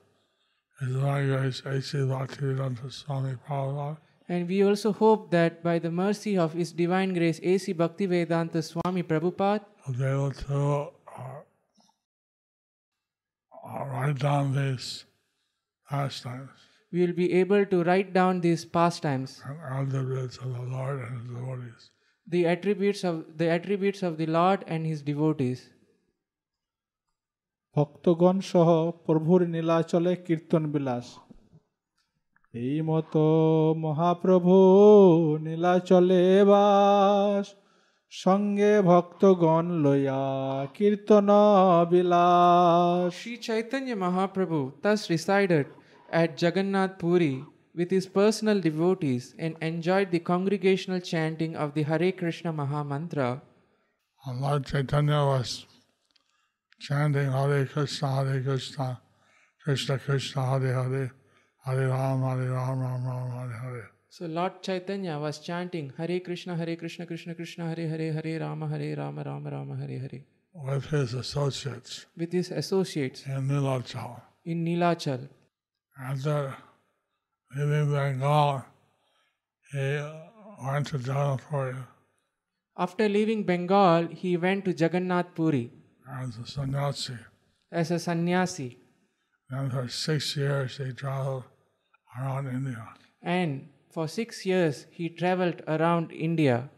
His 0.81 0.89
Divine 0.89 1.27
Grace, 1.29 1.63
A.C. 1.67 1.99
Bhaktivedanta 1.99 2.93
Swami 2.93 3.35
Prabhupada, 3.37 3.97
And 4.29 4.49
we 4.49 4.63
also 4.65 4.93
hope 4.93 5.31
that 5.33 5.63
by 5.63 5.79
the 5.79 5.91
mercy 5.91 6.39
of 6.39 6.53
His 6.53 6.73
Divine 6.73 7.13
Grace, 7.13 7.41
A.C. 7.43 7.75
Bhaktivedanta 7.75 8.63
Swami 8.63 9.03
Prabhupada, 9.03 9.65
will 9.87 9.95
be 9.95 10.05
able 10.05 10.31
to 10.33 10.55
uh, 10.55 10.87
uh, 11.19 11.41
write 13.90 14.20
down 14.20 14.54
these 14.54 15.06
pastimes 15.88 16.70
we 16.92 17.02
will 17.02 17.14
be 17.14 17.32
able 17.34 17.66
to 17.66 17.84
write 17.84 18.14
down 18.14 18.42
these 18.42 18.66
pastimes, 18.66 19.42
and 19.46 19.58
attributes 19.62 20.38
of 20.38 20.54
the 20.54 20.62
Lord 20.64 21.00
and 21.02 21.18
His 21.18 21.28
devotees. 21.30 21.90
the 22.28 22.46
attributes 22.46 23.04
of 23.04 23.38
the 23.38 23.50
attributes 23.50 24.02
of 24.04 24.18
the 24.18 24.26
Lord 24.28 24.64
and 24.68 24.86
His 24.86 25.02
devotees. 25.04 25.60
ভক্তগণ 27.76 28.38
সহ 28.52 28.70
প্রভুর 29.06 29.42
নীলাচলে 29.56 30.14
কীর্তন 30.28 30.64
বিলাস 30.74 31.08
এই 32.54 32.78
মতো 32.90 33.26
মহাপ্রভু 33.84 34.56
নীলাচলে 35.46 36.24
বাস 36.52 37.46
সঙ্গে 38.24 38.72
ভক্তগণ 38.90 39.66
লইয়া 39.86 40.22
কীর্তন 40.76 41.30
বিলাস 41.92 43.14
Sri 43.20 43.34
Chaitanya 43.48 43.96
Mahaprabhu 44.04 44.62
thus 44.84 45.02
resided 45.14 45.66
at 46.22 46.30
Jagannath 46.42 46.96
Puri 47.02 47.36
with 47.80 47.90
his 47.92 48.06
personal 48.08 48.60
devotees 48.60 49.36
and 49.38 49.56
enjoyed 49.62 50.12
the 50.12 50.20
congregational 50.20 51.00
chanting 51.00 51.56
of 51.56 51.74
the 51.76 51.84
Hare 51.84 52.12
Krishna 52.12 52.52
Maha 52.52 52.84
Mantra. 52.84 53.42
And 54.26 54.42
Lord 54.42 54.66
Chaitanya 54.66 55.22
was 55.32 55.66
chanting 56.80 57.32
Hare 57.32 57.66
Krishna, 57.66 58.08
Hare 58.18 58.42
Krishna, 58.42 58.88
Krishna 59.64 59.96
Krishna, 60.00 60.42
Hare 60.52 60.74
Hare, 60.80 61.12
Hare 61.66 61.88
Ram, 61.88 62.22
Hare 62.24 62.52
Ram, 62.52 62.80
Ram 62.80 62.80
Ram, 62.82 63.04
Hare 63.04 63.13
Hare. 63.13 63.13
So 64.17 64.27
Lord 64.27 64.63
Chaitanya 64.63 65.19
was 65.19 65.41
chanting 65.41 65.93
Hare 65.97 66.21
Krishna, 66.21 66.55
Hare 66.57 66.77
Krishna, 66.77 67.05
Krishna 67.05 67.35
Krishna, 67.35 67.65
Hare 67.67 67.89
Hare, 67.89 68.13
Hare 68.13 68.39
Rama, 68.39 68.69
Hare 68.69 68.95
Rama, 68.97 69.25
Rama 69.27 69.51
Rama, 69.51 69.75
Hare 69.75 69.99
Hare 69.99 70.21
with 70.53 70.85
his 70.87 71.15
associates 71.15 72.07
with 72.17 72.33
his 72.33 72.53
associates 72.53 73.27
in 73.27 73.49
Nilachal. 73.49 74.21
in 74.45 74.65
Nilachal. 74.65 75.29
After 76.01 76.55
leaving 77.57 77.91
Bengal, 77.91 78.63
he 79.73 79.99
went 80.65 80.87
to 80.93 80.99
Jagannathpuri 80.99 81.85
After 82.77 83.09
leaving 83.09 83.43
Bengal, 83.43 84.09
he 84.23 84.37
went 84.37 84.65
to 84.67 84.73
Jagannath 84.73 85.35
Puri 85.35 85.73
as 86.23 86.39
a 86.39 86.47
sannyasi. 86.47 87.19
as 87.73 87.91
a 87.91 87.99
sannyasi. 87.99 88.79
Then 89.51 89.71
for 89.71 89.89
six 89.89 90.37
years 90.37 90.77
he 90.77 90.93
traveled 90.93 91.43
around 92.17 92.47
India. 92.47 92.89
And 93.21 93.71
for 93.95 94.09
six 94.11 94.45
years, 94.45 94.87
he 94.91 95.09
traveled 95.11 95.63
around 95.69 96.11
India. 96.11 96.69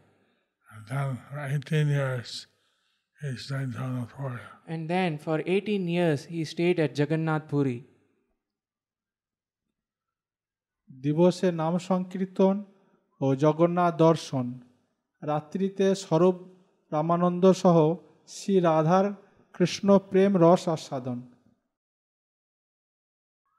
And 0.69 0.83
then 0.87 1.17
for 1.19 1.39
18 1.39 1.87
years 1.89 2.47
he 3.21 3.35
stayed 3.35 3.61
in 3.61 3.71
Jagannathpuri. 3.71 4.39
And 4.67 4.87
then 4.87 5.17
for 5.17 5.41
18 5.43 5.87
years, 5.87 6.25
he 6.25 6.43
stayed 6.45 6.79
at 6.79 6.91
Jagannath 6.97 7.47
Puri. 7.49 7.79
দিবসে 10.89 11.47
নাম 11.61 11.73
সংকীর্তন 11.87 12.55
ও 13.21 13.25
জগন্নাথ 13.43 13.93
দর্শন 14.05 14.45
রাত্রিতে 15.21 15.87
স্বরূপ 16.03 16.37
রামানন্দ 16.91 17.43
সহ 17.61 17.77
শ্রী 18.35 18.55
রাধার 18.67 19.05
কৃষ্ণ 19.55 19.87
প্রেম 20.09 20.31
রস 20.43 20.63
আস্বাদন 20.75 21.19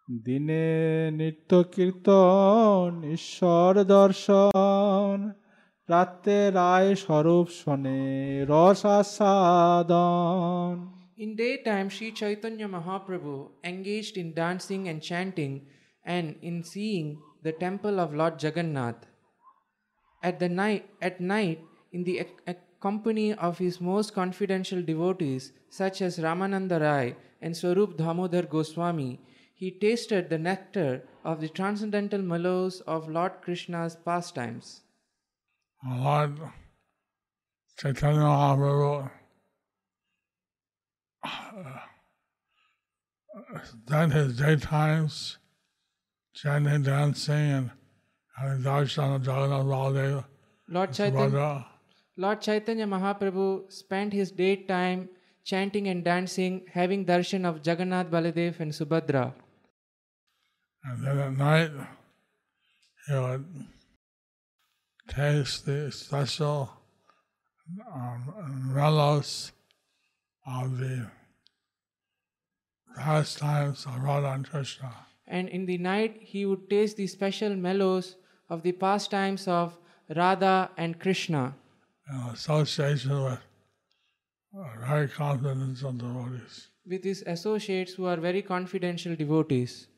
দিনে 0.07 0.65
নিত্য 1.11 1.51
কীর্তন 1.75 2.89
ঈশ্বর 3.17 3.73
দর্শন 3.97 5.17
রাত্রে 5.89 6.37
রায় 6.51 6.91
স্বরূপ 6.95 7.47
শোনে 7.59 8.01
রস 8.49 8.81
আস্বাদন 8.99 10.75
In 11.17 11.31
daytime, 11.35 11.89
Sri 11.89 12.07
Chaitanya 12.11 12.67
Mahaprabhu 12.67 13.35
engaged 13.63 14.15
in 14.17 14.27
dancing 14.33 14.83
and 14.89 14.99
chanting 15.01 15.53
and 16.05 16.27
in 16.41 16.55
seeing 16.63 17.07
the 17.43 17.53
temple 17.65 17.95
of 17.99 18.09
Lord 18.13 18.35
Jagannath. 18.43 19.01
At 20.23 20.35
the 20.39 20.49
night, 20.49 20.83
at 21.01 21.15
night, 21.35 21.59
in 21.93 22.01
the 22.03 22.15
ac- 22.19 22.41
ac- 22.47 22.67
company 22.79 23.27
of 23.47 23.53
his 23.57 23.75
most 23.81 24.09
confidential 24.13 24.81
devotees, 24.83 25.43
such 25.69 26.01
as 26.01 26.17
Ramananda 26.17 26.77
Rai 26.81 27.07
and 27.41 27.55
Swarup 27.55 27.91
Damodar 27.95 28.43
Goswami, 28.55 29.11
he 29.60 29.72
tasted 29.72 30.30
the 30.30 30.38
nectar 30.38 31.02
of 31.24 31.40
the 31.40 31.48
transcendental 31.48 32.22
mellows 32.22 32.80
of 32.82 33.08
Lord 33.08 33.32
Krishna's 33.42 33.96
pastimes. 33.96 34.82
Lord 35.84 36.38
Chaitanya 37.76 38.20
Mahaprabhu 38.20 39.10
then 43.86 44.10
his 44.12 44.38
daytimes 44.38 45.38
chanting, 46.34 46.82
dancing, 46.82 47.34
and 47.34 47.70
having 48.36 48.62
darshan 48.62 49.16
of 49.16 49.26
Jagannath 49.26 49.66
Baladev, 49.66 50.24
Lord 50.68 50.92
Chaitanya. 50.92 51.66
Lord 52.16 52.40
Chaitanya 52.40 52.86
Mahaprabhu 52.86 53.72
spent 53.72 54.12
his 54.12 54.30
daytime 54.30 55.08
chanting 55.44 55.88
and 55.88 56.04
dancing, 56.04 56.62
having 56.72 57.04
darshan 57.04 57.44
of 57.44 57.66
Jagannath 57.66 58.08
Baladev 58.08 58.60
and 58.60 58.70
Subhadra. 58.70 59.32
And 60.84 61.04
then 61.04 61.18
at 61.18 61.36
night, 61.36 61.70
he 63.06 63.14
would 63.14 63.44
taste 65.08 65.66
the 65.66 65.90
special 65.92 66.70
um, 67.92 68.72
mellows 68.74 69.52
of 70.46 70.78
the 70.78 71.10
pastimes 72.96 73.86
of 73.86 74.02
Radha 74.02 74.32
and 74.32 74.48
Krishna. 74.48 74.92
And 75.26 75.48
in 75.48 75.66
the 75.66 75.78
night, 75.78 76.18
he 76.20 76.46
would 76.46 76.70
taste 76.70 76.96
the 76.96 77.06
special 77.06 77.54
mellows 77.54 78.16
of 78.48 78.62
the 78.62 78.72
pastimes 78.72 79.46
of 79.46 79.76
Radha 80.08 80.70
and 80.76 80.98
Krishna 80.98 81.54
in 82.10 82.16
association 82.32 83.22
with 83.22 83.38
uh, 84.56 84.86
very 84.86 85.08
confidential 85.08 85.92
devotees. 85.92 86.68
with 86.86 87.04
his 87.04 87.22
associates 87.26 87.92
who 87.92 88.06
are 88.06 88.16
very 88.16 88.40
confidential 88.40 89.14
devotees. 89.14 89.88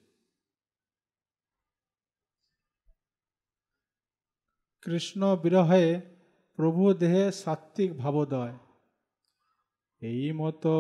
Krishna 4.83 5.21
বিরহে 5.43 5.85
প্রভু 6.59 6.83
দেহে 7.01 7.25
সাত্ত্বিক 7.43 7.91
ভাবোদয় 8.03 8.55
এই 10.03 10.27
মতো 10.41 10.77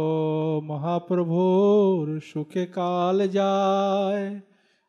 মহাপ্রভুর 0.70 2.04
সুখে 2.30 2.64
কাল 2.76 3.18
যায় 3.38 4.24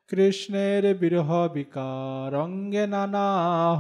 কৃষ্ণের 0.10 0.84
বিরহ 1.02 1.30
বিকার 1.56 2.32
অঙ্গে 2.46 2.84
নানা 2.94 3.28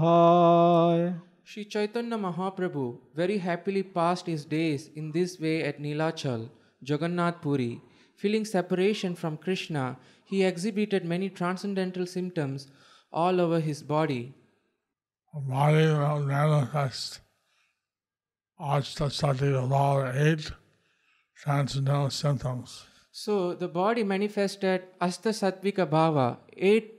হয় 0.01 1.03
Sri 1.49 1.65
Chaitanya 1.65 2.17
Mahaprabhu 2.17 2.85
very 3.13 3.37
happily 3.37 3.83
passed 3.83 4.25
his 4.25 4.43
days 4.45 4.81
in 4.95 5.05
this 5.11 5.31
way 5.43 5.57
at 5.69 5.81
Nilachal, 5.85 6.41
Jagannath 6.81 7.41
Puri. 7.43 7.73
Feeling 8.15 8.45
separation 8.45 9.11
from 9.15 9.33
Krishna, 9.45 9.97
he 10.23 10.37
exhibited 10.43 11.03
many 11.03 11.29
transcendental 11.29 12.05
symptoms 12.05 12.59
all 13.13 13.41
over 13.41 13.59
his 13.59 13.79
body. 13.83 14.23
The 15.33 15.39
body 15.39 15.85
will 15.87 16.19
manifest 16.25 17.21
Ashtasati, 18.59 19.39
the 19.51 19.61
law 19.61 20.01
of 20.01 20.15
eight 20.15 20.51
transcendental 21.35 22.09
symptoms. 22.09 22.85
So 23.11 23.55
the 23.55 23.67
body 23.67 24.03
manifested 24.03 24.83
Asta 24.99 25.29
Sattvika 25.29 25.87
Bhava, 25.89 26.37
eight, 26.55 26.93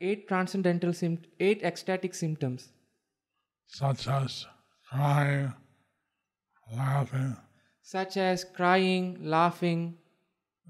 eight 0.00 0.28
transcendental 0.28 0.90
sympt- 0.90 1.26
eight 1.38 1.62
ecstatic 1.62 2.14
symptoms, 2.14 2.68
such 3.66 4.06
as 4.08 4.46
crying, 4.88 5.52
laughing, 6.76 7.36
such 7.82 8.16
as 8.16 8.44
crying, 8.44 9.18
laughing, 9.22 9.96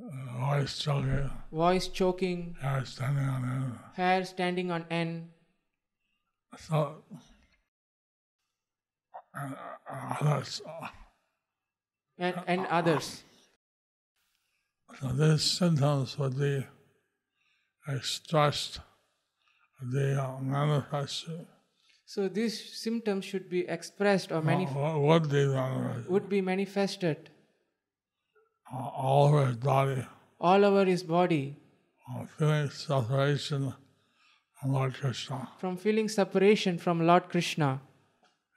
uh, 0.02 0.46
voice 0.46 0.78
choking, 0.78 1.30
voice 1.52 1.88
choking, 1.88 2.56
hair 2.60 2.84
standing 2.84 3.24
on 3.28 3.44
end. 3.44 3.78
hair 3.96 4.24
standing 4.24 4.70
on 4.70 4.84
end, 4.90 5.28
So, 6.58 7.02
and 9.34 9.54
uh, 9.54 10.16
others. 10.20 10.62
and, 12.18 12.34
and 12.46 12.66
others. 12.66 13.22
So 15.00 15.08
these 15.08 15.42
symptoms 15.42 16.18
would 16.18 16.38
be 16.38 16.66
expressed, 17.88 18.80
they 19.82 20.14
uh, 20.14 20.38
manifested, 20.40 21.46
So 22.04 22.28
these 22.28 22.56
symptoms 22.82 23.24
should 23.24 23.48
be 23.48 23.68
expressed 23.68 24.32
or 24.32 24.42
manif- 24.42 24.74
uh, 24.74 24.98
would 24.98 25.30
be 25.30 25.46
manifested 25.46 26.08
would 26.10 26.28
be 26.28 26.40
manifested 26.40 27.30
uh, 28.72 28.88
all 29.06 29.28
over 29.28 29.46
his 29.46 29.56
body, 29.56 30.04
all 30.40 30.64
over 30.64 30.84
his 30.84 31.02
body 31.04 31.56
uh, 32.10 32.26
feeling 32.36 32.68
separation 32.70 33.72
Lord 34.65 34.93
Krishna 34.93 35.39
from 35.59 35.77
feeling 35.77 36.07
separation 36.09 36.73
from 36.77 36.95
Lord 37.05 37.23
Krishna 37.29 37.69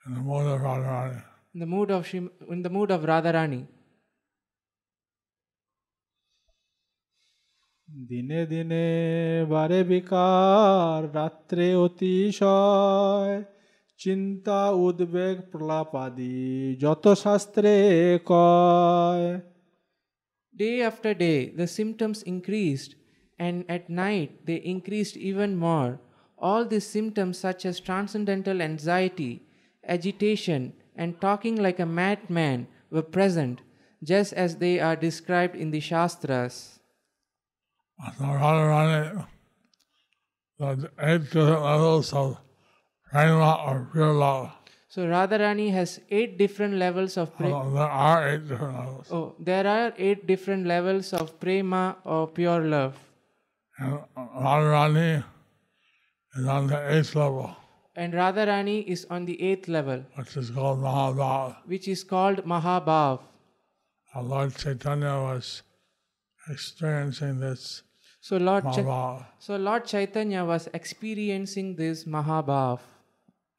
in 0.06 0.14
the 0.14 0.20
mood 0.20 0.46
of 0.46 0.60
Radharani. 0.60 1.22
in 1.54 1.60
the 1.60 1.66
mood 1.66 1.90
of 1.90 2.00
Shri- 2.06 2.34
in 2.50 2.62
the 2.62 2.70
mood 2.70 2.90
of 2.90 3.00
Radharani. 3.02 3.62
দিনে 8.08 8.46
দিনে 8.46 8.86
বারে 9.48 9.80
বিকার 9.84 11.00
রাত্রে 11.14 11.66
অতিশয় 11.86 13.36
চিন্তা 13.98 14.60
উদ্বেগ 14.86 15.36
প্রলাপাদি 15.52 16.36
যত 16.80 17.04
শাস্ত্রে 17.24 17.74
কয় 18.24 19.28
Day 20.54 20.76
after 20.82 21.12
day, 21.26 21.40
the 21.60 21.68
symptoms 21.78 22.18
increased, 22.24 22.90
and 23.39 23.65
at 23.69 23.89
night 23.89 24.45
they 24.45 24.55
increased 24.55 25.17
even 25.17 25.55
more. 25.55 25.99
All 26.37 26.65
these 26.65 26.85
symptoms, 26.85 27.37
such 27.37 27.65
as 27.65 27.79
transcendental 27.79 28.61
anxiety, 28.61 29.43
agitation, 29.87 30.73
and 30.95 31.19
talking 31.21 31.55
like 31.55 31.79
a 31.79 31.85
madman 31.85 32.67
were 32.91 33.01
present, 33.01 33.61
just 34.03 34.33
as 34.33 34.57
they 34.57 34.79
are 34.79 34.95
described 34.95 35.55
in 35.55 35.71
the 35.71 35.79
Shastras. 35.79 36.79
So 38.17 38.23
Radharani, 38.25 39.25
the 40.59 40.91
eight 40.99 41.23
different 41.31 41.63
levels 41.63 42.13
of 42.13 42.37
prema 43.09 43.55
or 43.65 43.87
pure 43.91 44.13
love. 44.13 44.51
So 44.89 45.07
Radharani 45.07 45.71
has 45.71 45.99
eight 46.11 46.37
different 46.37 46.75
levels 46.75 47.17
of 47.17 47.35
pre- 47.35 47.49
Well, 47.49 47.71
there 47.71 47.89
are 47.89 48.27
eight 48.29 48.47
different 48.47 48.77
levels. 48.77 49.07
Oh, 49.11 49.35
there 49.39 49.65
are 49.65 49.93
eight 49.97 50.27
different 50.27 50.67
levels 50.67 51.13
of 51.13 51.39
prema 51.39 51.97
or 52.03 52.27
pure 52.27 52.61
love. 52.61 52.95
And 53.79 53.99
Radharani 54.17 55.23
is 56.35 56.47
on 56.47 56.67
the 56.67 56.93
eighth 56.95 57.15
level, 57.15 57.55
And 57.95 58.13
Radharani 58.13 58.85
is 58.85 59.05
on 59.09 59.25
the 59.25 59.41
eighth 59.41 59.67
level, 59.67 60.03
which 60.15 60.37
is 60.37 60.49
called 60.51 60.79
Mahabhav. 60.79 61.55
which 61.65 61.87
is 61.87 62.03
called 62.03 62.37
Mahabhav. 62.45 63.19
And 64.13 64.29
Lord 64.29 64.55
Chaitanya 64.55 65.15
was 65.21 65.63
experiencing 66.49 67.39
this 67.39 67.83
So 68.21 68.37
Lord, 68.37 68.63
Mahabhav, 68.63 69.25
so 69.39 69.55
Lord 69.57 69.85
Chaitanya 69.85 70.45
was 70.45 70.67
experiencing 70.73 71.75
this 71.75 72.05
Mahabhav, 72.05 72.79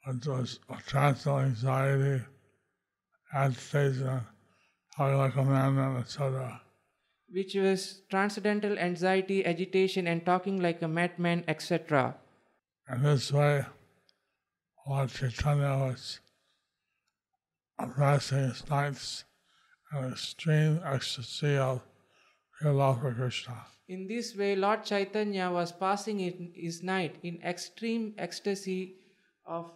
which 0.06 0.26
was 0.26 0.60
a 0.70 0.76
transcendental 0.86 1.40
anxiety, 1.40 2.24
agitation, 3.34 4.20
talking 4.96 5.18
like 5.18 5.36
a 5.36 5.44
man, 5.44 5.96
etc. 5.96 6.60
which 7.34 7.54
was 7.56 8.02
transcendental 8.08 8.78
anxiety, 8.78 9.44
agitation, 9.44 10.06
and 10.06 10.24
talking 10.24 10.62
like 10.62 10.80
a 10.82 10.88
madman, 10.88 11.42
etc. 11.48 12.14
And 12.86 13.04
this 13.04 13.32
way, 13.32 13.64
Lord 14.86 15.10
Chaitanya 15.10 15.76
was 15.78 16.20
passing 17.98 18.48
his 18.48 18.68
nights 18.70 19.24
in 19.92 20.04
extreme 20.12 20.80
ecstasy 20.84 21.56
of 21.56 21.80
pure 22.60 22.72
love 22.72 23.00
for 23.00 23.12
Krishna. 23.12 23.56
In 23.88 24.06
this 24.06 24.36
way, 24.36 24.54
Lord 24.54 24.84
Chaitanya 24.84 25.50
was 25.50 25.72
passing 25.72 26.20
in 26.20 26.52
his 26.54 26.82
night 26.82 27.16
in 27.22 27.42
extreme 27.42 28.14
ecstasy 28.16 28.94
of, 29.44 29.72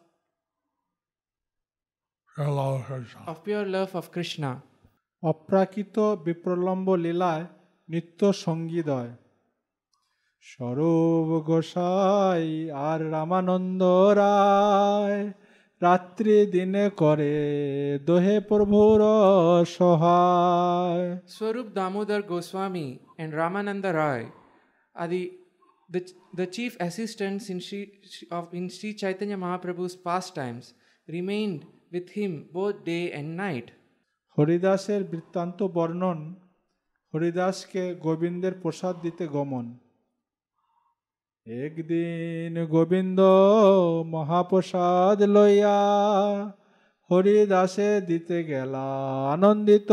Pure 2.37 2.51
love 2.51 2.87
for 2.87 3.01
Krishna. 3.01 3.21
of 3.27 3.44
pure 3.44 3.66
love 3.66 3.97
of 3.97 4.12
Krishna. 4.12 4.62
অপ্রাকৃত 5.23 5.97
বিপ্রলম্ব 6.25 6.89
লীলায় 6.95 7.45
নিত্য 7.89 8.21
সঙ্গীদয়। 8.45 9.11
সরব 10.45 11.29
গোসাই 11.41 12.47
আর 12.71 13.01
রামানন্দ 13.11 13.83
রায়, 14.21 15.21
রাত্রি 15.83 16.37
দিনে 16.47 16.87
করে 16.97 17.37
দোহে 18.07 18.37
প্রভুর 18.41 19.01
সহায়। 19.77 21.07
Swarup 21.29 21.67
Damodar 21.75 22.23
Goswami 22.23 22.89
and 23.17 23.33
Ramananda 23.35 23.85
Ray 24.01 24.27
আদি 24.95 25.23
the 26.37 26.47
chief 26.57 26.71
assistant 26.77 27.41
in 27.51 27.59
Shri 27.67 27.81
of 28.31 28.45
in 28.55 28.67
Shri 28.69 28.89
Chaitanya 28.93 29.35
Mahaprabhu's 29.45 29.93
pastimes 30.35 30.65
remained 31.09 31.59
with 31.93 32.07
him 32.17 32.33
both 32.53 32.75
day 32.85 32.99
and 33.13 33.31
night 33.37 33.67
হরিদাসের 34.38 35.03
বৃত্তান্ত 35.05 35.59
বর্ণন 35.77 36.18
হরিদাসকে 37.14 37.85
গোবিন্দের 38.07 38.55
প্রসাদ 38.62 38.94
দিতে 39.03 39.24
গমন। 39.27 39.66
একদিন 41.46 42.55
গোবিন্দ 42.74 43.20
মহাপ্রসাদ 44.14 45.18
লইয়া 45.37 45.79
হরিদাসে 47.11 47.90
দিতে 48.01 48.38
গেলা 48.51 48.88
আনন্দিত 49.35 49.90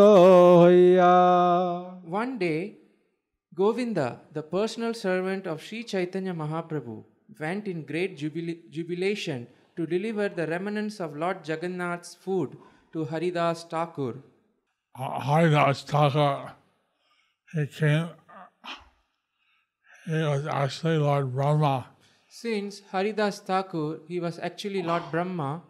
হইয়া। 0.63 1.15
One 2.11 2.29
day 2.37 2.55
Govinda 3.53 4.07
the 4.35 4.43
personal 4.53 4.93
servant 5.03 5.43
of 5.53 5.57
Shri 5.67 5.79
Chaitanya 5.93 6.29
Mahaprabhu 6.43 6.93
went 7.41 7.63
in 7.73 7.79
great 7.89 8.11
jubilation 8.75 9.39
to 9.75 9.81
deliver 9.93 10.29
the 10.39 10.45
remnants 10.53 10.93
of 11.05 11.09
lord 11.21 11.39
Jagannath 11.49 12.03
food 12.23 12.49
to 12.93 12.99
Haridas 13.11 13.57
Thakur 13.71 14.15
Haridas 14.97 15.83
Thakur, 15.83 16.53
he 17.53 17.67
came, 17.67 18.07
he 20.05 20.13
was 20.23 20.47
actually 20.47 20.97
Lord 20.97 21.33
Brahma, 21.33 21.87
Since 22.29 22.81
Haridas 22.91 23.39
Thakur, 23.39 23.99
he 24.07 24.19
was 24.19 24.39
actually 24.39 24.81
Lord 24.83 25.03
Brahma, 25.11 25.63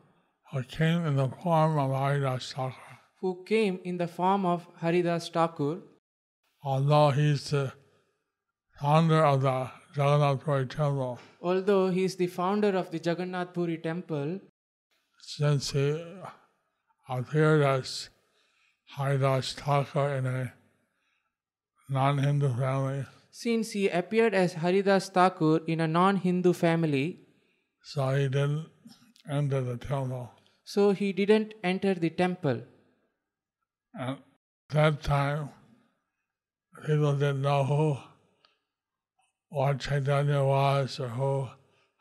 who 0.51 0.63
came 0.63 1.05
in 1.05 1.15
the 1.15 1.29
form 1.29 1.77
of 1.79 1.91
Haridas 1.91 2.53
Thakur. 2.53 2.75
who 3.21 3.43
came 3.47 3.79
in 3.83 3.97
the 3.97 4.07
form 4.07 4.45
of 4.45 4.67
Haridas 4.79 5.29
Thakur, 5.29 5.79
Although 6.63 7.09
he's 7.11 7.49
the 7.51 7.71
founder 8.79 9.23
of 9.23 9.41
the 9.41 9.69
Jagannath 9.95 10.43
Puri 10.43 10.67
temple, 10.67 11.19
although 11.41 11.89
he 11.89 12.03
is 12.03 12.15
the 12.15 12.27
founder 12.27 12.69
of 12.77 12.91
the 12.91 12.99
Jagannath 13.03 13.53
Puri 13.53 13.77
temple, 13.79 14.39
since 15.19 15.71
he 15.71 16.03
appeared 17.09 17.61
as 17.63 18.09
Haridas 18.97 19.53
Thakur 19.53 20.09
in 20.15 20.25
a 20.25 20.53
non-Hindu 21.89 22.49
family, 22.55 23.05
since 23.31 23.71
he 23.71 23.89
appeared 23.89 24.33
as 24.33 24.53
Haridas 24.53 25.09
Thakur 25.09 25.59
in 25.67 25.81
a 25.81 25.87
non 25.87 26.17
Hindu 26.17 26.53
family, 26.53 27.19
so 27.83 28.09
he 28.15 28.27
didn't 28.29 28.67
enter 29.29 29.61
the 29.61 29.77
temple. 29.77 30.31
so 30.63 30.91
he 30.91 31.11
didn't 31.13 31.53
enter 31.63 31.93
the 31.93 32.09
temple. 32.09 32.61
At 33.99 34.17
that 34.69 35.01
time, 35.03 35.49
people 36.85 37.13
didn't 37.13 37.41
know 37.41 37.63
who 37.63 37.97
Lord 39.51 39.79
Chaitanya 39.79 40.43
was 40.43 40.99
or 40.99 41.09
who 41.09 41.47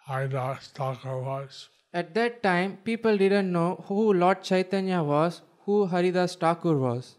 Haridas 0.06 0.68
Thakur 0.68 1.20
was. 1.22 1.68
At 1.92 2.14
that 2.14 2.42
time, 2.42 2.78
people 2.84 3.16
didn't 3.18 3.52
know 3.52 3.84
who 3.88 4.12
Lord 4.14 4.42
Chaitanya 4.42 5.02
was, 5.02 5.42
who 5.64 5.86
Haridas 5.86 6.34
Thakur 6.36 6.76
was. 6.76 7.16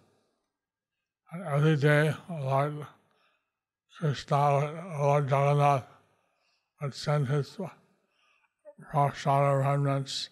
Every 1.46 1.76
day, 1.76 2.14
Lord 2.30 2.86
Krishna, 3.98 4.72
Lord 5.00 5.26
Jagannath 5.26 5.86
would 6.82 6.94
send 6.94 7.28
his 7.28 7.58
remnants 8.94 10.30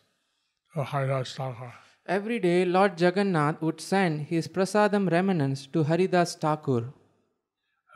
to 0.76 0.84
Haridas 0.84 1.36
Thakur. 1.36 1.74
Every 2.06 2.40
day, 2.40 2.66
Lord 2.66 3.00
Jagannath 3.00 3.62
would 3.62 3.82
send 3.82 4.28
his 4.28 4.48
prasadam 4.48 5.10
remnants 5.10 5.66
to 5.68 5.84
Haridas 5.84 6.36
Thakur. 6.36 6.94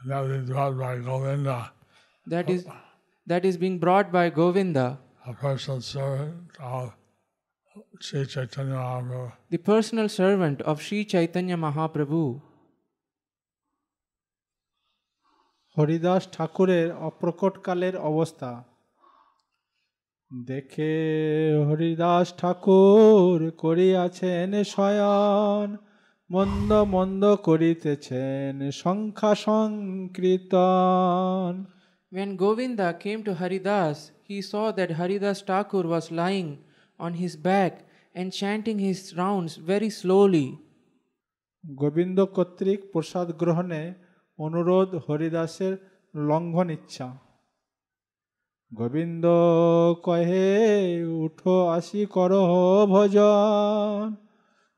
And 0.01 0.11
that 0.11 0.21
was 0.21 0.49
brought 0.49 0.77
by 0.77 0.97
Govinda, 0.99 1.71
That 2.25 2.49
is, 2.49 2.65
that 3.25 3.45
is 3.45 3.57
being 3.57 3.77
brought 3.79 4.11
by 4.11 4.29
Govinda, 4.29 4.99
a 5.25 5.33
personal 5.33 5.81
servant 5.81 6.51
of 6.59 6.93
Sri 7.99 8.25
Chaitanya 8.25 8.75
Mahaprabhu. 8.75 9.31
the 9.49 9.57
personal 9.59 10.09
servant 10.09 10.61
of 10.63 10.81
Sri 10.81 11.05
Chaitanya 11.05 11.57
Mahaprabhu. 11.57 12.41
Haridas 15.77 16.23
ঠাকুরের 16.35 16.87
অপ্রকটকালের 17.07 17.95
অবস্থা 18.09 18.51
দেখে 20.31 20.93
হরিদাস 21.67 22.27
ঠাকুর 22.41 23.37
করিয়াছেন 23.63 24.49
শয়ন 24.73 25.67
মন্দ 26.29 26.71
মন্দ 26.95 27.23
করিতেছেন 27.47 28.53
সংখ্যা 28.83 29.31
সংকীর্তন 29.45 31.51
When 32.11 32.29
Govinda 32.43 32.87
came 33.03 33.21
to 33.27 33.33
Haridas, 33.41 33.97
he 34.29 34.37
saw 34.41 34.65
that 34.77 34.89
Haridas 34.99 35.39
Thakur 35.49 35.83
was 35.93 36.05
lying 36.11 36.49
on 36.99 37.11
his 37.13 37.33
back 37.49 37.73
and 38.15 38.27
chanting 38.33 38.79
his 38.79 38.99
rounds 39.15 39.53
very 39.71 39.91
slowly. 40.01 40.47
Govinda 41.63 42.19
কর্তৃক 42.35 42.79
প্রসাদ 42.93 43.27
গ্রহণে 43.41 43.81
অনুরোধ 44.39 44.89
হরিদাসের 45.05 45.73
লঙ্ঘন 46.29 46.69
ইচ্ছা 46.77 47.07
গোবিন্দ 48.71 49.25
কহে 50.07 50.49
উঠো 51.23 51.55
আসি 51.77 52.01
করহ 52.15 52.51
ভজন 52.93 54.05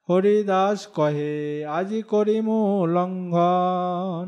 হরিদাস 0.09 0.79
কহে 0.97 1.35
আজি 1.77 2.01
করিমু 2.11 2.59
লঙ্ঘন 2.95 4.27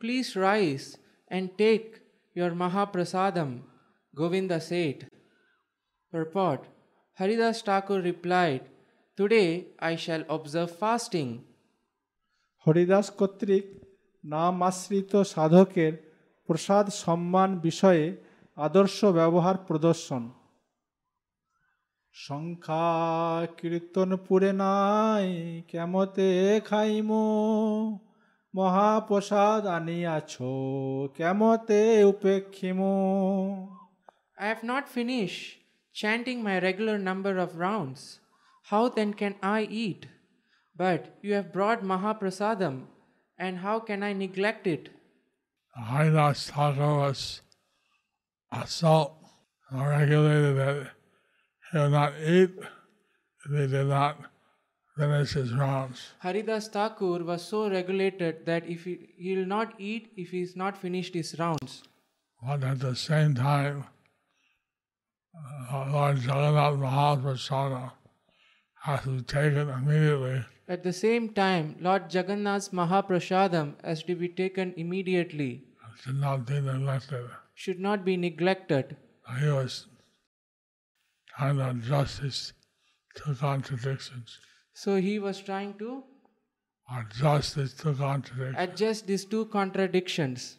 Please 0.00 0.30
rise 0.48 0.86
and 1.28 1.44
take 1.56 1.88
your 2.36 2.50
Mahaprasadam, 2.62 3.50
Govinda 4.14 4.58
said. 4.60 4.98
Purport 6.12 6.60
Haridas 7.22 7.58
Thakur 7.62 8.00
replied, 8.02 8.62
Today 9.18 9.50
I 9.78 9.94
shall 9.96 10.24
observe 10.36 10.70
fasting. 10.82 11.30
Haridas 12.66 13.10
কর্তৃক 13.10 13.64
নাম 14.24 14.62
আশ্রিত 14.62 15.22
সাধকের 15.22 15.92
প্রসাদ 16.46 16.88
সম্মান 16.88 17.58
বিষয়ে 17.58 18.16
আদর্শ 18.56 19.04
ব্যবহার 19.04 19.56
প্রদর্শন। 19.58 20.30
সংখ্যা 22.12 23.46
কীর্তন 23.56 24.16
পুরে 24.16 24.52
নাই 24.52 25.62
কেমতে 25.68 26.60
খাইমু? 26.64 27.24
মহাপ্রসাদ 28.54 29.66
আনিয়াছ 29.66 30.36
কেমতে 31.14 32.04
উপেক্ষিমু? 32.04 32.94
I 34.38 34.44
have 34.52 34.64
not 34.72 34.84
finished 34.98 35.61
chanting 35.92 36.42
my 36.42 36.58
regular 36.58 36.98
number 36.98 37.38
of 37.38 37.56
rounds. 37.56 38.20
How 38.64 38.88
then 38.88 39.14
can 39.14 39.34
I 39.42 39.62
eat? 39.62 40.06
But 40.76 41.18
you 41.22 41.34
have 41.34 41.52
brought 41.52 41.82
Mahaprasadam, 41.82 42.84
and 43.38 43.58
how 43.58 43.80
can 43.80 44.02
I 44.02 44.12
neglect 44.12 44.66
it? 44.66 44.88
Haridas 45.74 46.50
Thakur 46.50 46.98
was 46.98 47.42
so 48.66 49.14
regulated 49.70 50.56
that 50.56 50.92
he 51.72 51.78
would 51.78 51.90
not 51.92 52.12
eat 52.20 52.50
if 53.44 53.50
he 53.50 53.66
did 53.66 53.86
not 53.86 54.18
finish 54.96 55.32
his 55.32 55.52
rounds. 55.54 56.12
Haridas 56.20 56.68
Thakur 56.68 57.24
was 57.24 57.42
so 57.42 57.70
regulated 57.70 58.44
that 58.46 58.66
if 58.66 58.84
he, 58.84 59.08
he 59.16 59.36
will 59.36 59.46
not 59.46 59.74
eat 59.78 60.12
if 60.16 60.30
he 60.30 60.42
is 60.42 60.54
not 60.56 60.76
finished 60.76 61.14
his 61.14 61.38
rounds. 61.38 61.82
But 62.46 62.62
at 62.64 62.80
the 62.80 62.94
same 62.94 63.34
time, 63.34 63.84
uh, 65.34 65.86
Lord 65.90 66.18
Jagannath 66.18 66.78
Mahaprasada 66.78 67.92
has 68.82 69.02
to 69.02 69.10
be 69.16 69.22
taken 69.22 69.68
immediately. 69.68 70.44
At 70.68 70.82
the 70.82 70.92
same 70.92 71.28
time, 71.30 71.76
Lord 71.80 72.12
Jagannath's 72.14 72.68
Mahaprasadam 72.70 73.74
has 73.84 74.02
to 74.04 74.14
be 74.14 74.28
taken 74.28 74.74
immediately, 74.76 75.64
It 75.94 76.02
should 76.02 76.20
not 76.20 76.46
be 76.46 76.60
neglected. 76.60 77.28
should 77.54 77.80
not 77.80 78.04
be 78.04 78.16
neglected. 78.16 78.96
He 79.40 79.46
was 79.48 79.86
trying 81.36 81.56
to 81.58 81.70
adjust 81.70 82.22
these 82.22 82.52
two 83.16 83.34
contradictions. 83.34 84.38
So 84.74 84.96
he 84.96 85.18
was 85.18 85.40
trying 85.40 85.74
to 85.78 86.04
Adjust 86.98 87.56
these 87.56 87.74
two 87.74 87.94
contradictions. 87.94 88.56
adjust 88.58 89.06
these 89.06 89.24
two 89.24 89.46
contradictions. 89.46 90.56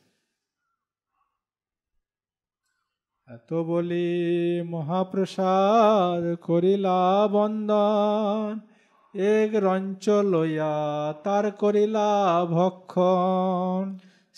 এত 3.37 3.50
বলি 3.70 4.09
মহাপ্রসাদ 4.74 6.22
করিলা 6.48 6.98
বন্দন 7.35 8.50
এক 9.37 9.50
রঞ্চ 9.66 10.04
লইয়া 10.33 10.74
তার 11.24 11.44
করিলা 11.62 12.09
ভক্ষণ 12.57 13.85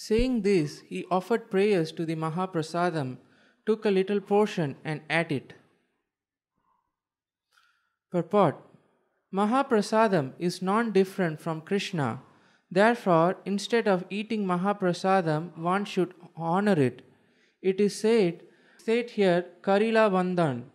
Saying 0.06 0.34
this, 0.48 0.70
he 0.90 0.98
offered 1.16 1.50
prayers 1.54 1.88
to 1.96 2.02
the 2.08 2.16
Mahaprasadam, 2.24 3.08
took 3.66 3.80
a 3.84 3.94
little 3.98 4.22
portion, 4.32 4.70
and 4.90 4.98
ate 5.18 5.32
it. 5.40 5.48
Purport 8.12 8.56
Mahaprasadam 9.38 10.26
is 10.46 10.62
non 10.70 10.84
different 10.98 11.36
from 11.44 11.56
Krishna. 11.68 12.08
Therefore, 12.78 13.30
instead 13.44 13.86
of 13.94 14.06
eating 14.18 14.42
Mahaprasadam, 14.46 15.42
one 15.72 15.84
should 15.92 16.12
honor 16.34 16.78
it. 16.88 16.96
It 17.60 17.78
is 17.86 17.94
said, 18.04 18.34
said 18.85 19.09
here, 19.11 19.45
Karila 19.63 20.11
Vandan. 20.15 20.65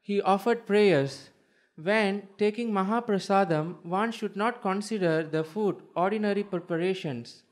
He 0.00 0.20
offered 0.20 0.66
prayers. 0.66 1.30
When 1.76 2.28
taking 2.36 2.72
Mahaprasadam, 2.72 3.84
one 3.84 4.10
should 4.10 4.34
not 4.34 4.60
consider 4.60 5.22
the 5.22 5.44
food 5.44 5.76
ordinary 5.94 6.42
preparations. 6.42 7.44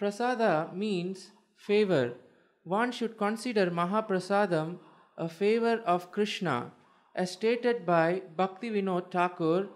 Prasada 0.00 0.74
means 0.74 1.30
favor. 1.56 2.14
One 2.64 2.90
should 2.90 3.16
consider 3.16 3.70
Mahaprasadam 3.70 4.78
a 5.16 5.28
favor 5.28 5.80
of 5.86 6.10
Krishna. 6.10 6.72
As 7.14 7.30
stated 7.30 7.86
by 7.86 8.22
Bhakti 8.36 8.70
Vinod 8.70 9.12
Thakur, 9.12 9.68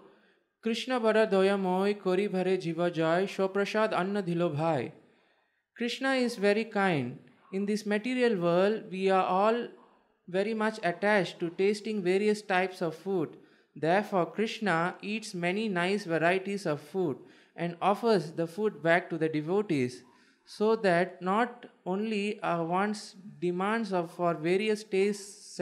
Krishna 0.61 0.99
bara 0.99 1.25
doyamoy 1.25 1.97
kori 2.03 2.27
bhare 2.27 2.57
jiva 2.61 2.91
jai 2.93 3.23
shoprasad 3.23 3.93
anna 3.93 4.21
dhilo 4.21 4.53
bhai. 4.53 4.91
Krishna 5.77 6.15
is 6.15 6.35
very 6.35 6.65
kind. 6.65 7.28
In 7.51 7.65
this 7.65 7.85
material 7.85 8.39
world, 8.39 8.83
we 8.91 9.09
are 9.09 9.25
all 9.25 9.67
very 10.27 10.53
much 10.53 10.79
attached 10.83 11.39
to 11.39 11.49
tasting 11.49 12.03
various 12.03 12.41
types 12.43 12.81
of 12.81 12.95
food. 12.95 13.37
Therefore, 13.75 14.25
Krishna 14.27 14.95
eats 15.01 15.33
many 15.33 15.67
nice 15.67 16.05
varieties 16.05 16.65
of 16.67 16.79
food 16.79 17.17
and 17.55 17.75
offers 17.81 18.31
the 18.31 18.45
food 18.45 18.83
back 18.83 19.09
to 19.09 19.17
the 19.17 19.29
devotees 19.29 20.03
so 20.45 20.75
that 20.75 21.21
not 21.21 21.65
only 21.85 22.39
are 22.41 22.63
one's 22.63 23.15
demands 23.39 23.93
of 23.93 24.11
for 24.11 24.33
various 24.33 24.83
tastes, 24.83 25.59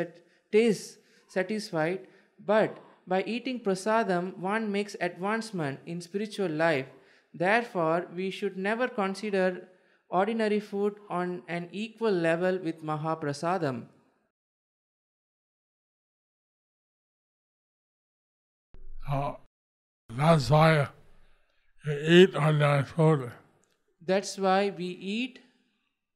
tastes 0.52 0.97
satisfied, 1.28 2.08
but 2.45 2.78
by 3.06 3.23
eating 3.23 3.60
prasadam, 3.62 4.38
one 4.38 4.71
makes 4.71 4.95
advancement 5.00 5.80
in 5.86 6.02
spiritual 6.02 6.50
life. 6.50 6.88
Therefore, 7.34 8.08
we 8.13 8.30
should 8.30 8.58
never 8.58 8.88
consider 8.88 9.67
ordinary 10.09 10.59
food 10.59 10.95
on 11.09 11.41
an 11.47 11.69
equal 11.71 12.11
level 12.11 12.57
with 12.63 12.83
Mahaprasadam. 12.83 13.85
Uh, 19.09 19.33
that's 20.17 20.49
why 20.49 20.87
you 21.85 21.93
eat 21.93 22.35
ordinary 22.35 22.83
food. 22.83 23.31
That's 24.05 24.37
why 24.37 24.73
we 24.77 24.85
eat, 24.85 25.39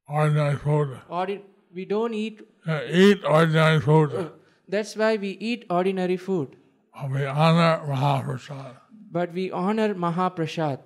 Ordinary 0.08 0.58
food. 0.58 1.00
ordi- 1.10 1.42
we 1.74 1.86
don't 1.86 2.14
eat, 2.14 2.42
You 2.68 2.80
eat 2.92 3.24
ordinary 3.26 3.80
food. 3.80 4.32
that's 4.68 4.96
why 4.96 5.16
we 5.18 5.30
eat 5.52 5.66
ordinary 5.70 6.18
food, 6.18 6.56
But 6.94 7.12
we 7.12 7.26
honor 7.26 7.82
Mahaprasad. 7.88 8.76
but 9.12 9.34
we 9.34 9.52
honor 9.52 9.94
Mahaprasad. 9.94 10.80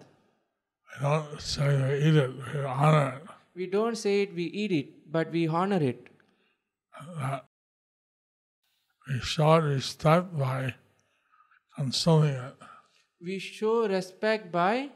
We 0.98 1.04
don't 1.04 1.42
say 1.42 1.68
we 1.68 2.08
eat 2.08 2.16
it, 2.16 2.32
we 2.54 2.64
honor 2.64 3.22
it. 3.22 3.30
We 3.56 3.68
don't 3.68 3.98
say 3.98 4.22
it, 4.22 4.34
we 4.34 4.44
eat 4.44 4.72
it, 4.72 5.12
but 5.12 5.32
we 5.32 5.48
honor 5.48 5.82
it. 5.82 6.08
That 7.20 7.46
we 9.08 9.20
show 9.20 9.60
respect 9.60 10.38
by 10.38 10.76
consuming 11.76 12.36
it. 12.36 12.56
We 13.22 13.40
show 13.40 13.88
respect 13.88 14.52
by 14.52 14.90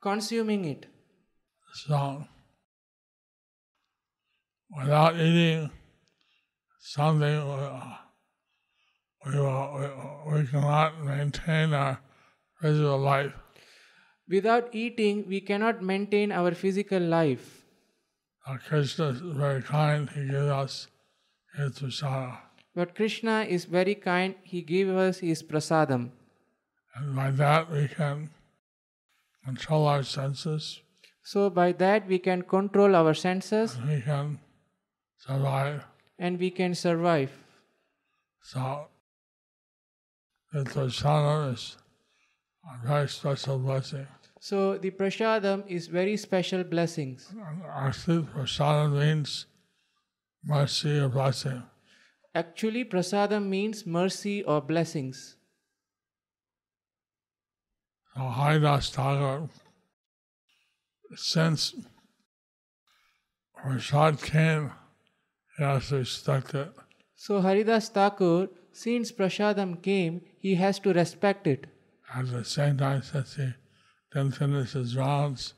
consuming 0.00 0.64
it. 0.64 0.86
So, 1.74 2.24
without 4.76 5.14
eating 5.16 5.70
something, 6.80 7.24
uh, 7.24 7.96
we, 9.24 9.38
will, 9.38 10.24
we, 10.26 10.40
we 10.40 10.46
cannot 10.48 11.00
maintain 11.04 11.72
our 11.72 12.00
physical 12.60 12.98
life. 12.98 13.32
Without 14.28 14.74
eating, 14.74 15.26
we 15.28 15.40
cannot 15.40 15.82
maintain 15.82 16.32
our 16.32 16.52
physical 16.52 17.00
life. 17.00 17.64
Uh, 18.46 18.56
Krishna 18.56 19.08
is 19.10 19.20
very 19.20 19.62
kind. 19.62 20.08
He 20.10 20.24
gives 20.24 20.50
us 20.50 20.86
his 21.54 21.72
prasada. 21.78 22.38
But 22.74 22.94
Krishna 22.94 23.42
is 23.42 23.66
very 23.66 23.94
kind, 23.94 24.34
He 24.42 24.62
gave 24.62 24.88
us 24.88 25.18
His 25.18 25.42
prasadam. 25.42 26.10
And 26.94 27.14
by 27.14 27.30
that 27.32 27.70
we 27.70 27.88
can 27.88 28.30
control 29.44 29.86
our 29.86 30.02
senses 30.02 30.80
So, 31.24 31.50
by 31.50 31.72
that, 31.72 32.08
we 32.08 32.18
can 32.18 32.42
control 32.42 32.96
our 32.96 33.14
senses 33.14 33.76
and 33.76 33.88
we 33.88 34.00
can 34.00 34.40
survive. 35.18 35.84
and 36.18 36.38
we 36.38 36.50
can 36.50 36.74
survive. 36.74 37.30
So, 38.42 38.88
the 40.52 40.64
prasada 40.64 41.52
is 41.52 41.76
very 42.84 43.08
special 43.08 43.58
blessing. 43.58 44.06
So, 44.40 44.76
the 44.76 44.90
prasadam 44.90 45.64
is 45.68 45.86
very 45.86 46.16
special 46.16 46.64
blessings. 46.64 47.32
Actually, 47.76 48.22
prasada 48.24 48.90
means 48.90 49.46
mercy 50.44 51.00
or 51.00 51.08
blessing. 51.08 51.62
Actually, 52.34 52.84
prasadam 52.84 53.48
means 53.48 53.86
mercy 53.86 54.42
or 54.42 54.60
blessings. 54.60 55.36
So 58.14 58.20
Haridas 58.28 58.90
Thakur, 58.90 59.48
since 61.14 61.74
Prasad 63.54 64.20
came, 64.20 64.72
he 65.56 65.64
has 65.64 65.88
to 65.88 65.96
respect 65.96 66.54
it. 66.54 66.72
So, 67.14 67.40
Haridas 67.40 67.88
Thakur, 67.88 68.48
since 68.72 69.12
prasadam 69.12 69.80
came, 69.82 70.20
he 70.38 70.54
has 70.56 70.78
to 70.80 70.92
respect 70.92 71.46
it. 71.46 71.66
At 72.11 72.27
the 72.31 72.43
same 72.45 72.77
time, 72.77 73.01
since 73.01 73.35
he 73.35 73.47
didn't 74.13 74.31
finish 74.31 74.71
his 74.73 74.95
rounds, 74.95 75.53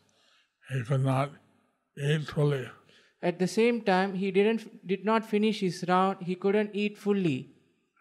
he 0.69 0.83
could 0.83 1.03
not 1.03 1.29
eat 1.97 2.27
fully. 2.27 2.65
At 3.21 3.39
the 3.39 3.47
same 3.47 3.81
time, 3.81 4.13
he 4.15 4.31
didn't 4.31 4.87
did 4.87 5.03
not 5.05 5.25
finish 5.25 5.59
his 5.59 5.83
round. 5.87 6.21
He 6.21 6.35
couldn't 6.35 6.71
eat 6.73 6.97
fully. 6.97 7.39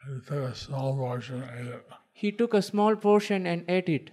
He 0.06 0.20
took 0.28 0.42
a 0.50 0.54
small 0.54 0.96
portion 0.96 1.42
and 1.42 1.68
ate 1.68 1.74
it. 1.74 1.84
He 2.12 2.32
took 2.32 2.54
a 2.54 2.62
small 2.62 2.96
portion 2.96 3.46
and 3.46 3.60
ate 3.78 3.90
it. 3.98 4.06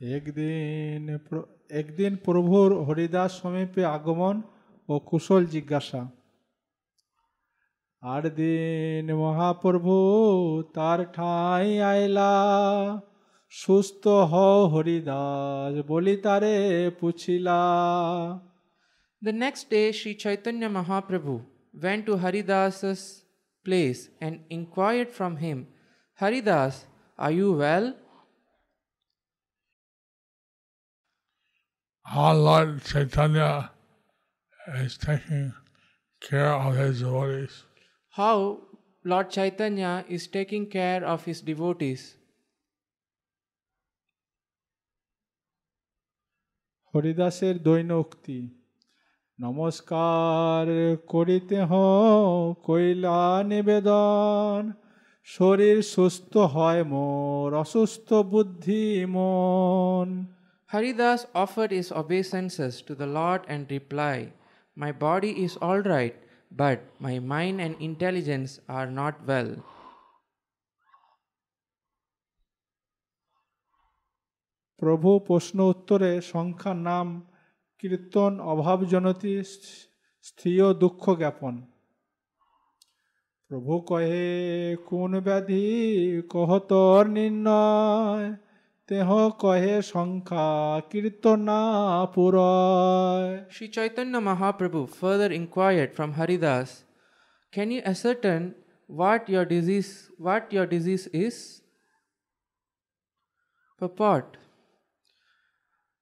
একদিন 0.00 1.02
প্র- 1.26 1.48
একদিন 1.80 2.12
প্রভুর 2.26 2.70
হরিদাস 2.86 3.30
সমীপে 3.40 3.82
আগমন 3.96 4.36
ও 4.88 4.94
কুশল 5.10 5.42
জিজ্ঞাসা 5.54 6.00
আর 8.04 8.24
দিন 8.40 9.06
মহাপ্রভু 9.24 9.94
তার 10.76 11.00
ঠাঁই 11.16 11.68
আইলা 11.92 12.32
সুস্থ 13.60 14.04
হ 14.30 14.34
হরিদাস 14.72 15.74
বলি 15.90 16.14
তারে 16.24 16.56
পুছিলা 16.98 17.60
The 19.22 19.34
next 19.44 19.64
day, 19.74 19.86
Sri 19.98 20.12
Chaitanya 20.22 20.68
Mahaprabhu 20.76 21.34
went 21.84 22.02
to 22.06 22.12
Haridas's 22.22 23.02
place 23.66 24.08
and 24.24 24.34
inquired 24.48 25.10
from 25.18 25.32
him, 25.36 25.58
Haridas, 26.20 26.74
are 27.18 27.34
you 27.40 27.48
well? 27.52 27.86
Our 32.06 32.34
Lord 32.34 32.82
Chaitanya 32.82 33.70
is 34.84 34.96
taking 34.96 35.52
care 36.20 36.52
of 36.54 36.76
his 36.76 37.00
devotees. 37.00 37.64
How 38.15 38.59
Lord 39.03 39.29
Chaitanya 39.29 40.05
is 40.07 40.27
taking 40.27 40.67
care 40.67 41.03
of 41.03 41.25
his 41.25 41.41
devotees. 41.41 42.01
হরিদাসের 46.93 47.55
দৈন 47.67 47.89
উক্তি 48.03 48.39
নমস্কার 49.39 50.65
করিতে 51.13 51.59
হ 51.69 51.73
কইলা 52.67 53.19
নিবেদন 53.51 54.59
শরীর 55.27 55.77
সুস্থ 55.93 56.33
হয় 56.55 56.83
মোর 56.93 57.47
অসুস্থ 57.63 58.09
বুদ্ধি 58.33 58.85
মন 59.15 60.09
Haridas 60.73 61.21
offered 61.43 61.71
his 61.79 61.89
obeisances 62.01 62.73
to 62.87 62.93
the 63.01 63.09
Lord 63.17 63.41
and 63.53 63.61
replied, 63.77 64.29
My 64.77 64.91
body 65.07 65.31
is 65.45 65.53
all 65.65 65.81
right, 65.95 66.15
but 66.57 66.79
my 67.01 67.15
mind 67.33 67.57
and 67.59 67.73
intelligence 67.89 68.51
are 68.67 68.89
not 68.99 69.15
well. 69.27 69.51
প্রভু 74.81 75.19
প্রশ্ন 75.19 75.57
উত্তরে 75.59 76.11
সংখ্যা 76.21 76.73
নাম, 76.73 77.07
কীর্তন 77.79 78.33
অভাবজনতি 78.39 79.33
স্থিয় 80.23 80.65
দুঃখ 80.73 81.03
জ্ঞাপন 81.15 81.55
প্রভু 83.51 83.73
কহে, 83.79 84.77
কোন 84.85 85.11
ব্যাধি, 85.19 85.67
কহতর 86.29 87.01
নির্ণয় 87.07 88.27
তেহ 88.88 89.08
কহে 89.42 89.74
সংখ্যা 89.92 90.46
কীর্তনা 90.90 91.60
পুরয় 92.14 93.28
Sri 93.54 93.66
Chaitanya 93.76 94.20
Mahaprabhu 94.28 94.82
further 95.00 95.30
inquired 95.40 95.90
from 95.96 96.10
Haridas, 96.18 96.70
Can 97.54 97.68
you 97.74 97.82
ascertain 97.92 98.42
what 99.00 99.28
your 99.34 99.44
disease 99.54 99.90
what 100.26 100.42
your 100.56 100.66
disease 100.74 101.04
is? 101.26 101.36
Purport 103.78 104.26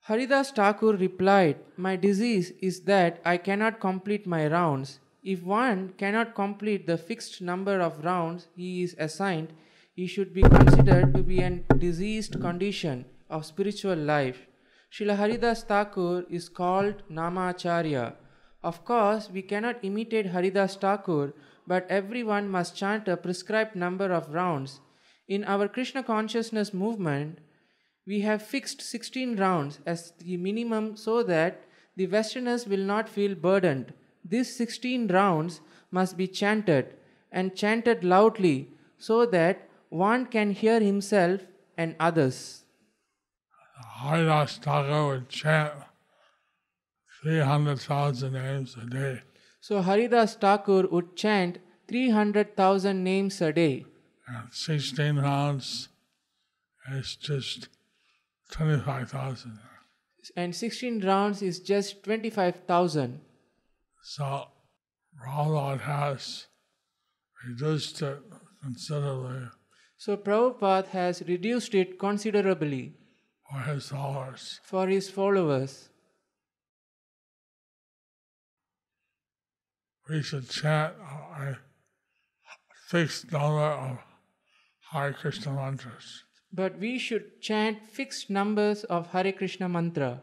Haridas 0.09 0.51
Thakur 0.53 0.95
replied, 0.97 1.57
My 1.77 1.95
disease 1.95 2.53
is 2.63 2.81
that 2.85 3.21
I 3.27 3.37
cannot 3.37 3.79
complete 3.79 4.27
my 4.27 4.47
rounds. 4.47 5.01
If 5.23 5.43
one 5.43 5.93
cannot 5.99 6.35
complete 6.35 6.87
the 6.87 6.97
fixed 6.97 7.43
number 7.43 7.79
of 7.79 8.05
rounds 8.05 8.49
he 8.57 8.83
is 8.83 8.97
assigned, 8.99 9.53
he 9.96 10.08
should 10.08 10.34
be 10.34 10.42
considered 10.42 11.14
to 11.14 11.22
be 11.22 11.40
a 11.40 11.52
diseased 11.78 12.40
condition 12.42 13.06
of 13.30 13.46
spiritual 13.46 13.96
life. 13.96 14.48
Srila 14.92 15.18
Haridas 15.18 15.64
Thakur 15.64 16.26
is 16.30 16.50
called 16.50 17.04
Namacharya. 17.12 18.14
Of 18.64 18.86
course, 18.86 19.30
we 19.30 19.42
cannot 19.42 19.84
imitate 19.84 20.28
Haridas 20.28 20.76
Thakur, 20.76 21.34
but 21.68 21.86
everyone 21.90 22.50
must 22.50 22.76
chant 22.76 23.08
a 23.08 23.18
prescribed 23.18 23.76
number 23.76 24.12
of 24.12 24.34
rounds. 24.34 24.80
In 25.28 25.44
our 25.44 25.68
Krishna 25.68 26.04
consciousness 26.04 26.74
movement, 26.74 27.40
we 28.06 28.22
have 28.22 28.42
fixed 28.42 28.82
16 28.82 29.38
rounds 29.38 29.80
as 29.86 30.14
the 30.20 30.38
minimum 30.38 30.98
so 30.98 31.24
that 31.24 31.62
the 31.96 32.08
Westerners 32.08 32.68
will 32.68 32.84
not 32.84 33.08
feel 33.08 33.36
burdened. 33.36 33.94
These 34.26 34.56
16 34.56 35.08
rounds 35.08 35.62
must 35.92 36.18
be 36.18 36.28
chanted 36.28 36.96
and 37.32 37.56
chanted 37.56 38.04
loudly 38.04 38.70
so 38.98 39.26
that 39.28 39.70
one 39.94 40.26
can 40.26 40.52
hear 40.52 40.80
himself 40.80 41.42
and 41.78 41.96
others. 42.00 42.66
Haridas 44.02 44.58
Thakur 44.58 45.08
would 45.08 45.30
chant 45.30 45.74
300,000 47.22 48.34
names 48.34 48.76
a 48.82 48.86
day. 48.90 49.22
So 49.62 49.82
Haridas 49.82 50.34
Thakur 50.36 50.88
would 50.88 51.16
chant 51.16 51.60
300,000 51.88 53.04
names 53.04 53.40
a 53.42 53.54
day. 53.54 53.86
And 54.28 54.52
16 54.52 55.18
rounds 55.18 55.90
is 56.92 57.16
just 57.16 57.70
25,000. 58.52 59.60
And 60.36 60.56
16 60.56 61.02
rounds 61.06 61.42
is 61.42 61.60
just 61.60 62.04
25,000. 62.04 63.22
So 64.02 64.48
Prabhupada 65.22 65.82
has 65.82 66.48
reduced 67.46 68.02
it 68.02 68.20
considerably 68.62 69.50
So 70.04 70.18
Prabhupada 70.18 70.88
has 70.88 71.22
reduced 71.26 71.74
it 71.74 71.98
considerably 71.98 72.92
for 73.50 73.60
his 73.60 73.88
followers. 73.88 74.60
for 74.62 74.86
his 74.88 75.10
followers. 75.10 75.88
We 80.10 80.22
should 80.22 80.50
chant 80.50 80.96
a 81.00 81.52
uh, 81.52 81.56
fixed 82.90 83.32
number 83.32 83.70
of 83.86 83.98
Hare 84.92 85.14
Krishna 85.14 85.54
mantras. 85.54 86.24
But 86.52 86.78
we 86.80 87.00
should 87.00 87.40
chant 87.40 87.88
fixed 87.88 88.30
numbers 88.30 88.84
of 88.84 89.08
Hare 89.12 89.32
Krishna 89.32 89.70
mantra. 89.70 90.22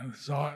And 0.00 0.14
so 0.16 0.54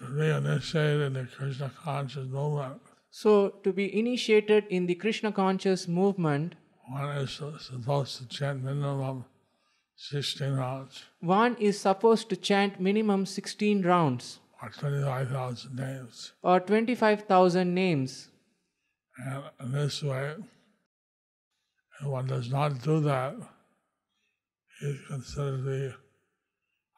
to 0.00 0.04
be 0.18 0.28
initiated 0.28 1.02
in 1.02 1.12
the 1.12 1.28
Krishna 1.36 1.70
conscious 1.84 2.26
movement, 2.26 2.87
So, 3.18 3.30
to 3.64 3.72
be 3.72 3.84
initiated 3.98 4.66
in 4.70 4.86
the 4.86 4.94
Krishna 4.94 5.32
conscious 5.32 5.88
movement, 5.88 6.54
one 6.88 7.16
is 7.16 7.40
supposed 7.58 8.18
to 8.18 8.26
chant 8.28 8.62
minimum 8.62 9.24
16 9.96 10.52
rounds 10.52 11.04
one 11.20 11.56
is 11.56 11.80
supposed 11.80 12.28
to 12.30 12.36
chant 12.36 12.78
minimum 12.80 13.26
16 13.26 13.82
rounds 13.82 14.38
or 14.62 14.68
25,000 14.70 15.74
names. 15.74 16.32
or 16.42 16.60
25,000 16.60 17.74
names. 17.74 18.28
And 19.16 19.42
in 19.64 19.72
this 19.72 20.00
way, 20.00 20.36
if 22.00 22.06
one 22.06 22.28
does 22.28 22.48
not 22.52 22.80
do 22.82 23.00
that, 23.00 23.34
he 24.78 24.86
is 24.86 25.00
considered 25.08 25.56
to 25.56 25.70
be 25.70 25.94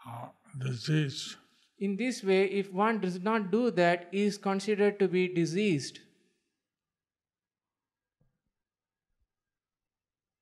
uh, 0.07 0.29
diseased. 0.67 1.37
In 1.79 1.97
this 1.97 2.23
way, 2.23 2.45
if 2.45 2.71
one 2.71 3.01
does 3.01 3.19
not 3.23 3.51
do 3.51 3.71
that, 3.71 4.09
he 4.13 4.25
is 4.25 4.37
considered 4.37 4.99
to 4.99 5.09
be 5.09 5.27
diseased. 5.27 6.01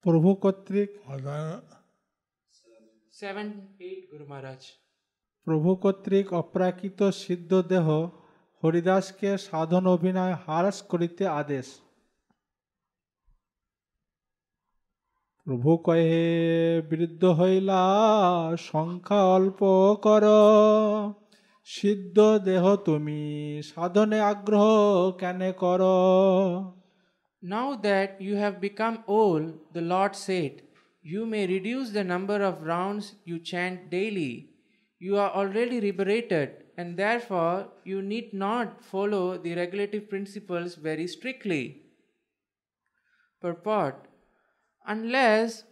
প্রভু 0.02 0.34
কর্তৃক 0.34 0.90
Or 1.06 1.18
then 1.18 1.46
7 3.12 3.48
8 3.80 4.00
Guru 4.12 4.26
Maharaj. 4.30 4.62
প্রভু 5.46 5.76
কর্তৃক 5.76 6.32
অপ্রাকৃত 6.32 7.11
সিদ্ধ 7.11 7.62
দেহ 7.62 7.87
হরিদাসকে 8.62 9.38
সাধন 9.38 9.87
অভিনয় 9.87 10.34
হ্রাস 10.34 10.82
করিতে 10.82 11.26
আদেশ। 11.26 11.80
প্রভু 15.46 15.76
কহে 15.76 16.82
বৃদ্ধ 16.90 17.24
হইলা 17.24 17.82
সংখ্যা 18.56 19.20
অল্প 19.24 19.61
কর। 20.02 20.24
সিদ্ধ 21.64 22.38
দেহ 22.44 22.76
তুমি 22.76 23.22
সাধনে 23.74 24.20
আগ্রহ 24.20 24.64
কেন 25.12 25.53
কর? 25.53 25.80
Now 27.41 27.76
that 27.76 28.20
you 28.20 28.36
have 28.36 28.61
become 28.61 29.05
old, 29.07 29.59
the 29.72 29.80
Lord 29.80 30.16
said, 30.16 30.62
you 31.03 31.24
may 31.24 31.47
reduce 31.47 31.91
the 31.91 32.05
number 32.05 32.43
of 32.43 32.62
rounds 32.62 33.14
you 33.24 33.39
chant 33.39 33.91
daily. 33.91 34.51
You 34.99 35.16
are 35.16 35.30
already 35.30 35.80
liberated, 35.80 36.64
and 36.76 36.97
therefore 36.97 37.68
you 37.84 38.03
need 38.03 38.34
not 38.34 38.84
follow 38.84 39.39
the 39.39 39.55
regulative 39.55 40.11
principles 40.11 40.74
very 40.74 41.07
strictly. 41.07 41.82
Purport 43.41 44.09
Unless 44.86 45.64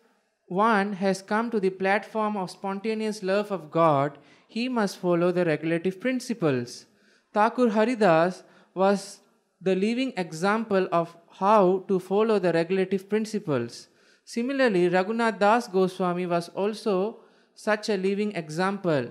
one 0.46 0.92
has 0.94 1.22
come 1.22 1.50
to 1.50 1.58
the 1.58 1.70
platform 1.70 2.36
of 2.36 2.50
spontaneous 2.50 3.22
love 3.22 3.50
of 3.50 3.70
God, 3.70 4.18
he 4.46 4.68
must 4.68 4.98
follow 4.98 5.32
the 5.32 5.44
regulative 5.44 6.00
principles. 6.00 6.86
Thakur 7.32 7.70
Haridas 7.70 8.44
was 8.74 9.20
the 9.66 9.74
living 9.74 10.12
example 10.22 10.88
of 10.92 11.16
how 11.42 11.84
to 11.88 11.98
follow 11.98 12.38
the 12.38 12.52
regulative 12.52 13.08
principles. 13.08 13.88
Similarly, 14.24 14.88
Raghunath 14.90 15.38
Das 15.38 15.66
Goswami 15.68 16.26
was 16.26 16.48
also 16.50 16.96
such 17.54 17.88
a 17.88 17.96
living 17.96 18.32
example. 18.42 19.10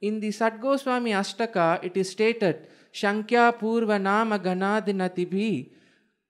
In 0.00 0.20
the 0.20 0.30
Sat 0.30 0.60
Goswami 0.60 1.12
Ashtaka, 1.12 1.82
it 1.84 1.96
is 1.96 2.10
stated 2.10 2.66
Shankya 2.92 3.58
Purva 3.58 4.00
Nama 4.00 4.38
Ganadinatibhi 4.38 5.70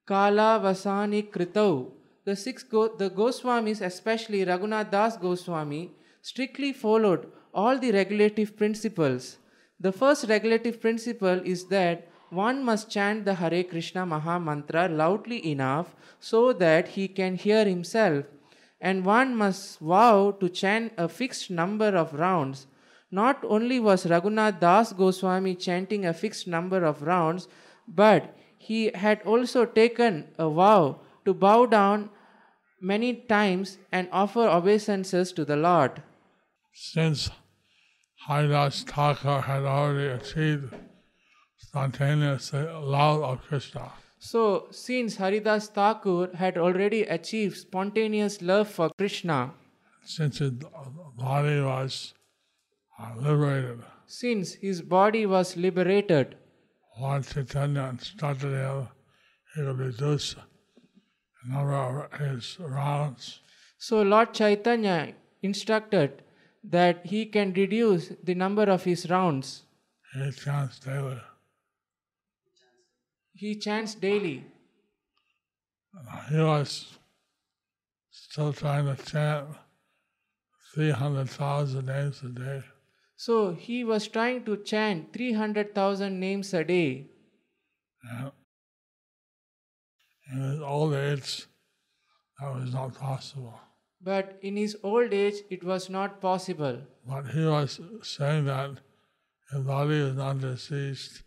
Kala 0.07 0.61
Vasani 0.63 1.23
Kritau. 1.31 1.91
The 2.25 2.37
six 2.37 2.63
Go- 2.63 2.95
the 2.97 3.11
Goswamis, 3.11 3.81
especially 3.81 4.45
Raghunath 4.45 4.91
Das 4.91 5.17
Goswami, 5.17 5.91
strictly 6.21 6.73
followed 6.73 7.27
all 7.55 7.79
the 7.79 7.93
regulative 7.93 8.57
principles. 8.57 9.39
The 9.81 9.93
first 9.93 10.29
regulative 10.29 10.81
principle 10.81 11.41
is 11.45 11.67
that 11.67 12.09
one 12.33 12.65
must 12.65 12.91
chant 12.91 13.27
the 13.27 13.35
Hare 13.35 13.63
Krishna 13.63 14.07
Maha 14.07 14.41
Mantra 14.41 14.89
loudly 14.89 15.47
enough 15.47 15.95
so 16.19 16.53
that 16.55 16.89
he 16.89 17.07
can 17.07 17.35
hear 17.37 17.65
himself, 17.67 18.25
and 18.81 19.05
one 19.05 19.37
must 19.37 19.79
vow 19.81 20.31
to 20.41 20.49
chant 20.49 20.93
a 20.97 21.09
fixed 21.09 21.51
number 21.51 21.89
of 21.89 22.15
rounds. 22.15 22.67
Not 23.11 23.45
only 23.45 23.79
was 23.79 24.07
Raghunath 24.07 24.61
Das 24.61 24.95
Goswami 24.95 25.55
chanting 25.55 26.07
a 26.07 26.15
fixed 26.15 26.49
number 26.49 26.83
of 26.83 27.03
rounds, 27.03 27.49
but 27.87 28.35
he 28.57 28.91
had 28.95 29.21
also 29.27 29.67
taken 29.67 30.29
a 30.39 30.49
vow 30.49 31.01
to 31.27 31.35
bow 31.35 31.67
down 31.67 32.09
many 32.81 33.13
times 33.15 33.77
and 33.93 34.09
offer 34.11 34.49
obeisances 34.49 35.33
to 35.33 35.45
the 35.45 35.57
Lord. 35.57 36.03
Since 36.73 37.31
Haridas 38.27 38.85
Thakur 38.85 39.43
had 39.43 39.65
already 39.65 40.09
achieved 40.09 40.75
spontaneous 41.73 42.53
love 42.53 43.23
of 43.23 43.41
Krishna, 43.49 43.91
So, 44.19 44.67
since 44.71 45.17
Haridas 45.17 45.69
Thakur 45.69 46.29
had 46.35 46.59
already 46.59 47.03
achieved 47.05 47.57
spontaneous 47.57 48.43
love 48.43 48.69
for 48.69 48.91
Krishna, 48.99 49.53
since 50.05 50.39
his 50.39 50.51
body 51.17 51.63
was 51.63 52.13
uh, 52.99 53.15
liberated, 53.17 53.81
since 54.07 54.53
his 54.53 54.83
body 54.83 55.25
was 55.25 55.57
liberated, 55.57 56.37
Lord 57.01 57.27
Chaitanya 57.27 57.89
instructed 57.89 58.53
him 58.53 58.89
he 59.55 59.63
could 59.63 59.79
reduce 59.79 60.35
the 60.35 61.49
number 61.55 61.73
of 61.73 62.13
his 62.21 62.57
rounds 62.61 63.41
so 63.79 64.03
Lord 64.03 64.35
Chaitanya 64.35 65.15
instructed 65.43 66.23
that 66.63 67.07
he 67.07 67.27
can 67.27 67.53
reduce 67.55 68.13
the 68.23 68.35
number 68.35 68.65
of 68.65 68.85
his 68.85 69.09
rounds. 69.11 69.63
he 70.15 70.31
chants 70.33 70.79
daily. 70.79 71.21
He 73.35 73.57
chants 73.57 73.95
daily. 73.95 74.45
He 76.31 76.39
was 76.39 76.99
still 78.11 78.53
trying 78.53 78.87
to 78.87 79.03
chant 79.05 79.49
300,000 80.75 81.85
names 81.85 82.23
a 82.23 82.29
day. 82.29 82.63
So, 83.17 83.53
he 83.53 83.85
was 83.85 84.09
trying 84.09 84.45
to 84.45 84.57
chant 84.57 85.13
300,000 85.13 86.19
names 86.19 86.55
a 86.55 86.65
day. 86.65 87.11
And 88.03 88.33
in 90.33 90.41
his 90.41 90.61
old 90.61 90.95
age, 90.95 91.47
that 92.41 92.55
was 92.55 92.73
not 92.73 92.95
possible. 92.95 93.61
But 94.01 94.39
in 94.43 94.57
his 94.57 94.77
old 94.83 95.13
age, 95.13 95.35
it 95.51 95.63
was 95.63 95.89
not 95.89 96.21
possible. 96.21 96.81
But 97.07 97.27
he 97.27 97.45
was 97.45 97.81
saying 98.03 98.47
that 98.47 98.81
his 99.53 99.63
body 99.63 99.95
is 99.95 100.17
not 100.17 100.41
diseased, 100.41 101.23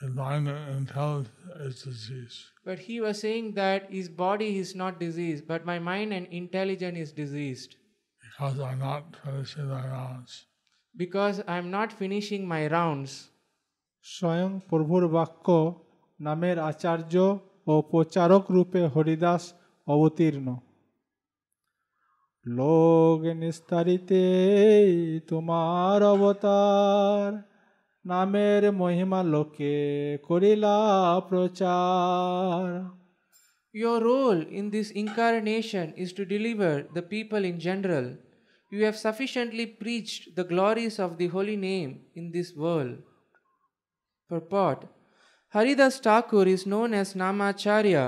his 0.00 0.14
mind 0.14 0.48
and 0.48 0.76
intelligence 0.76 1.28
is 1.60 1.82
diseased. 1.82 2.40
But 2.64 2.78
he 2.78 3.00
was 3.00 3.20
saying 3.20 3.52
that 3.54 3.90
his 3.90 4.08
body 4.08 4.58
is 4.58 4.74
not 4.74 5.00
diseased, 5.00 5.46
but 5.46 5.64
my 5.64 5.78
mind 5.78 6.12
and 6.12 6.26
intelligence 6.26 6.98
is 6.98 7.12
diseased. 7.12 7.76
Because 8.20 8.58
I'm 8.60 8.80
not 8.80 9.04
finishing 9.24 9.68
my 9.68 9.86
rounds. 9.86 10.46
Because 10.94 11.42
I 11.46 11.58
am 11.58 11.70
not 11.70 11.92
finishing 11.92 12.42
my 12.54 12.62
rounds. 12.76 13.12
স্বয়ং 14.04 14.50
প্রভুর 14.70 15.04
বাক্য 15.16 15.46
নামের 16.20 16.56
আচার্য 16.70 17.14
ও 17.72 17.74
প্রচারক 17.90 18.44
রূপে 18.56 18.80
হরিদাস 18.94 19.44
অবতীর্ণ 19.86 20.48
লোক 22.44 23.20
নিস্তারিতে 23.42 24.24
তোমার 25.30 26.00
অবতার 26.14 27.30
নামের 28.12 28.62
মহিমা 28.80 29.20
লোকে 29.34 29.74
করিলা 30.28 30.76
প্রচার 31.28 32.64
Your 33.82 33.98
role 34.10 34.42
in 34.58 34.64
this 34.74 34.88
incarnation 35.02 35.86
is 36.02 36.10
to 36.18 36.22
deliver 36.34 36.72
the 36.96 37.04
people 37.14 37.42
in 37.50 37.56
general. 37.68 38.06
You 38.74 38.80
have 38.86 39.04
sufficiently 39.06 39.66
preached 39.82 40.22
the 40.38 40.46
glories 40.52 40.96
of 41.04 41.10
the 41.20 41.28
holy 41.34 41.58
name 41.70 41.92
in 42.18 42.24
this 42.36 42.48
world. 42.62 42.96
Purport 44.30 44.80
Haridas 45.54 45.96
Thakur 46.06 46.46
is 46.56 46.66
known 46.72 46.90
as 46.94 47.14
Namacharya 47.14 48.04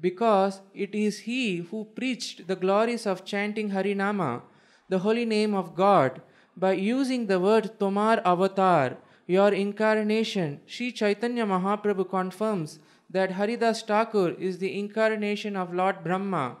because 0.00 0.54
it 0.74 0.94
is 0.94 1.20
he 1.20 1.58
who 1.68 1.84
preached 1.84 2.46
the 2.48 2.56
glories 2.56 3.04
of 3.06 3.24
chanting 3.24 3.70
Harinama, 3.70 4.42
the 4.88 5.00
holy 5.00 5.24
name 5.24 5.54
of 5.54 5.74
God, 5.74 6.22
by 6.56 6.72
using 6.72 7.26
the 7.26 7.38
word 7.38 7.78
Tomar 7.78 8.16
Avatar, 8.24 8.96
your 9.27 9.53
incarnation. 9.53 10.59
Sri 10.65 10.91
Chaitanya 10.91 11.45
Mahaprabhu 11.45 12.09
confirms 12.09 12.79
that 13.09 13.31
Haridas 13.31 13.81
Thakur 13.81 14.31
is 14.31 14.57
the 14.57 14.77
incarnation 14.77 15.55
of 15.55 15.73
Lord 15.73 16.03
Brahma. 16.03 16.57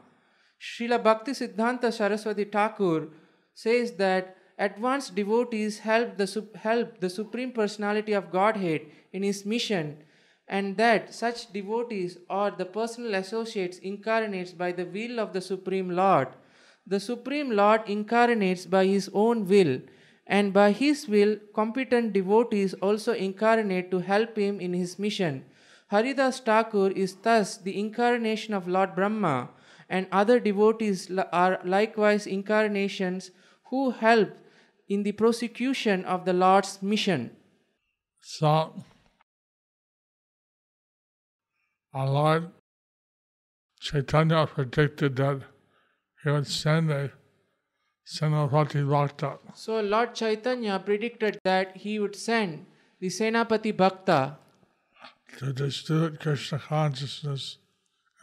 Srila 0.59 1.03
Bhakti 1.03 1.31
Siddhanta 1.31 1.91
Saraswati 1.91 2.45
Thakur 2.45 3.09
says 3.53 3.93
that 3.93 4.37
advanced 4.57 5.15
devotees 5.15 5.79
help 5.79 6.17
the, 6.17 6.47
help 6.55 6.99
the 6.99 7.09
Supreme 7.09 7.51
Personality 7.51 8.13
of 8.13 8.31
Godhead 8.31 8.81
in 9.11 9.23
his 9.23 9.45
mission, 9.45 9.97
and 10.47 10.77
that 10.77 11.13
such 11.13 11.51
devotees 11.51 12.17
are 12.29 12.51
the 12.51 12.65
personal 12.65 13.15
associates 13.15 13.79
incarnates 13.79 14.51
by 14.51 14.71
the 14.71 14.85
will 14.85 15.19
of 15.19 15.33
the 15.33 15.41
Supreme 15.41 15.89
Lord. 15.89 16.29
The 16.87 16.99
Supreme 16.99 17.51
Lord 17.51 17.81
incarnates 17.87 18.65
by 18.65 18.85
his 18.85 19.09
own 19.13 19.47
will, 19.47 19.81
and 20.27 20.53
by 20.53 20.71
his 20.71 21.07
will, 21.07 21.37
competent 21.53 22.13
devotees 22.13 22.73
also 22.75 23.13
incarnate 23.13 23.91
to 23.91 23.99
help 23.99 24.37
him 24.37 24.59
in 24.59 24.73
his 24.73 24.97
mission. 24.97 25.45
Haridas 25.87 26.39
Thakur 26.39 26.89
is 26.91 27.15
thus 27.15 27.57
the 27.57 27.79
incarnation 27.79 28.53
of 28.53 28.67
Lord 28.67 28.95
Brahma, 28.95 29.49
and 29.87 30.07
other 30.11 30.39
devotees 30.39 31.11
are 31.31 31.59
likewise 31.63 32.25
incarnations 32.25 33.29
who 33.65 33.91
help 33.91 34.29
in 34.87 35.03
the 35.03 35.11
prosecution 35.11 36.03
of 36.05 36.25
the 36.25 36.33
Lord's 36.33 36.81
mission. 36.81 37.31
So, 38.21 38.73
our 41.93 42.09
Lord 42.09 42.49
Chaitanya 43.79 44.47
predicted 44.47 45.15
that 45.17 45.41
he 46.23 46.31
would 46.31 46.47
send 46.47 46.89
a 46.89 47.11
Senapati 48.05 48.87
Bhakta 48.87 49.39
So, 49.55 49.79
Lord 49.81 50.13
Chaitanya 50.13 50.79
predicted 50.79 51.39
that 51.43 51.75
he 51.77 51.99
would 51.99 52.15
send 52.15 52.65
the 52.99 53.07
Senapati 53.07 53.75
Bhakta 53.75 54.37
to 55.39 55.51
distribute 55.51 56.19
Krishna 56.19 56.59
consciousness 56.59 57.57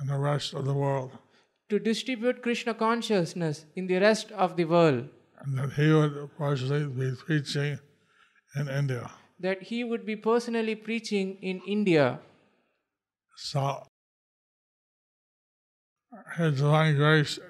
in 0.00 0.06
the 0.06 0.18
rest 0.18 0.54
of 0.54 0.64
the 0.64 0.72
world, 0.74 1.18
to 1.68 1.78
distribute 1.78 2.42
Krishna 2.42 2.74
consciousness 2.74 3.64
in 3.74 3.86
the 3.86 3.98
rest 3.98 4.30
of 4.32 4.56
the 4.56 4.64
world, 4.64 5.08
and 5.40 5.58
that 5.58 5.72
he 5.72 5.92
would 5.92 6.30
personally 6.38 6.86
be 6.86 7.16
preaching 7.26 7.78
in 8.56 8.68
India. 8.68 9.10
that 9.40 9.62
he 9.64 9.82
would 9.82 10.06
be 10.06 10.14
personally 10.14 10.76
preaching 10.76 11.36
in 11.42 11.60
India. 11.66 12.20
So, 13.36 13.82
His 16.36 16.58
Divine 16.58 16.94
Grace, 16.94 17.40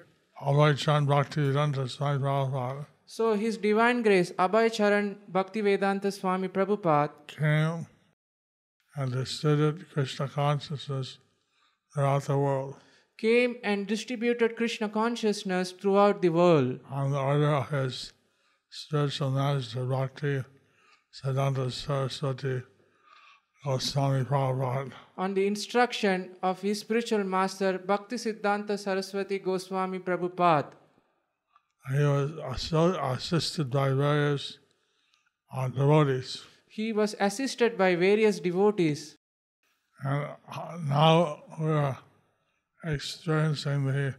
Abhay 0.45 0.77
Charan 0.77 1.07
Bhaktivedanta 1.07 1.89
Swami 1.89 2.19
Prabhupada, 2.19 2.85
So, 3.05 3.33
His 3.33 3.57
Divine 3.57 4.01
Grace, 4.01 4.31
Abhay 4.33 4.71
Charan 4.71 5.17
Bhaktivedanta 5.31 6.11
Swami 6.11 6.49
Prabhupada, 6.49 7.11
came 7.27 7.87
and 8.95 9.11
distributed 9.11 9.89
Krishna 9.91 10.27
consciousness 10.27 11.17
throughout 11.93 12.23
the 12.23 12.37
world. 12.37 12.75
came 13.17 13.55
and 13.63 13.87
distributed 13.87 14.57
Krishna 14.57 14.89
consciousness 14.89 15.71
throughout 15.71 16.21
the 16.21 16.29
world. 16.29 16.79
On 16.89 17.11
the 17.11 17.19
order 17.19 17.53
of 17.55 17.69
his 17.69 18.11
spiritual 18.69 19.31
master 19.31 19.85
Bhakti 19.85 20.43
Siddhanta 21.13 21.71
Saraswati 21.71 22.63
Prabhupada. 23.65 24.91
on 25.17 25.33
the 25.33 25.47
instruction 25.47 26.29
of 26.41 26.61
his 26.61 26.79
spiritual 26.81 27.23
master 27.23 27.77
Bhakti 27.77 28.17
Siddhanta 28.17 28.77
Saraswati 28.77 29.39
Goswami 29.39 29.99
Prabhupada. 29.99 30.71
He 31.89 32.03
was 32.03 32.31
assi- 32.31 33.13
assisted 33.15 33.69
by 33.69 33.89
various 33.89 34.57
uh, 35.55 35.67
devotees. 35.67 36.43
He 36.67 36.91
was 36.93 37.15
assisted 37.19 37.77
by 37.77 37.95
various 37.95 38.39
devotees. 38.39 39.15
And 40.03 40.27
uh, 40.51 40.77
now 40.87 41.43
we're 41.59 41.97
experiencing 42.85 43.85
the 43.85 44.15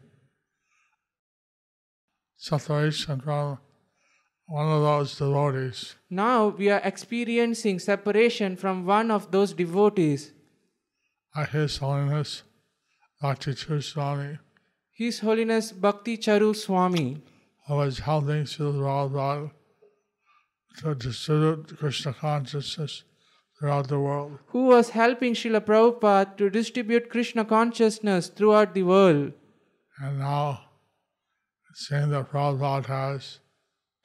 separation 2.36 3.20
from 3.20 3.58
one 4.46 4.66
of 4.66 4.82
those 4.82 5.16
devotees. 5.16 5.94
Now 6.10 6.48
we 6.48 6.70
are 6.70 6.80
experiencing 6.84 7.78
separation 7.78 8.56
from 8.56 8.84
one 8.86 9.10
of 9.10 9.30
those 9.30 9.52
devotees. 9.52 10.32
by 11.34 11.44
His 11.44 11.78
Holiness 11.78 12.42
Bhakti 13.20 13.52
Charu 13.52 13.82
Swami, 13.82 14.38
His 14.92 15.20
Holiness 15.20 15.72
Bhakti 15.72 16.16
Charu 16.18 16.54
Swami, 16.54 17.22
who 17.66 17.80
is 17.80 17.98
helping 18.00 18.44
Srila 18.44 19.10
Prabhupada 19.10 19.50
to 20.78 20.94
distribute 20.94 21.78
Krishna 21.78 22.12
consciousness 22.12 23.02
throughout 23.58 23.88
the 23.88 23.98
world. 23.98 24.38
who 24.48 24.66
was 24.66 24.90
helping 24.90 25.34
Srila 25.34 25.60
Prabhupada 25.60 26.36
to 26.36 26.50
distribute 26.50 27.08
Krishna 27.08 27.44
consciousness 27.44 28.28
throughout 28.28 28.74
the 28.74 28.82
world. 28.82 29.32
And 30.00 30.18
now, 30.18 30.60
seeing 31.74 32.10
that 32.10 32.30
Prabhupada 32.30 32.86
has 32.86 33.40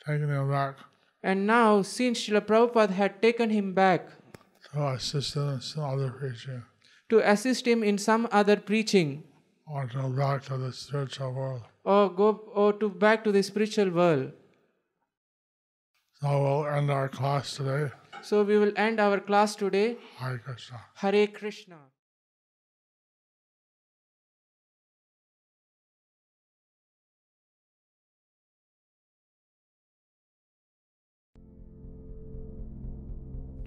taken 0.10 0.30
him 0.36 0.49
back 0.51 0.76
And 1.30 1.45
now, 1.45 1.82
since 1.82 2.20
Srila 2.26 2.41
Prabhupada 2.49 2.95
had 2.97 3.22
taken 3.22 3.49
him 3.49 3.74
back 3.74 4.03
to 4.74 4.88
assist 4.89 5.36
in 5.36 5.60
some 5.62 5.84
other 5.84 6.12
preaching, 6.20 6.62
to 7.10 7.20
assist 7.32 7.68
him 7.72 7.84
in 7.84 7.97
some 7.97 8.28
other 8.32 8.55
preaching, 8.70 9.10
or 9.68 9.86
to 9.88 9.97
go 10.03 10.10
back 10.20 10.45
to 10.49 10.57
the 10.62 10.72
spiritual 10.72 11.34
world. 11.39 11.64
or 11.84 12.10
go 12.22 12.30
or 12.62 12.72
to 12.84 12.89
back 13.03 13.24
to 13.26 13.34
the 13.38 13.43
spiritual 13.49 13.91
world. 13.99 14.32
So 16.22 16.32
we'll 16.43 16.66
end 16.78 16.91
our 16.99 17.10
class 17.20 17.55
today. 17.60 17.91
So 18.22 18.43
we 18.43 18.57
will 18.64 18.74
end 18.88 18.99
our 18.99 19.20
class 19.20 19.55
today. 19.55 19.88
Hare 20.18 20.38
Krishna. 20.47 20.80
Hare 21.03 21.28
Krishna. 21.28 21.78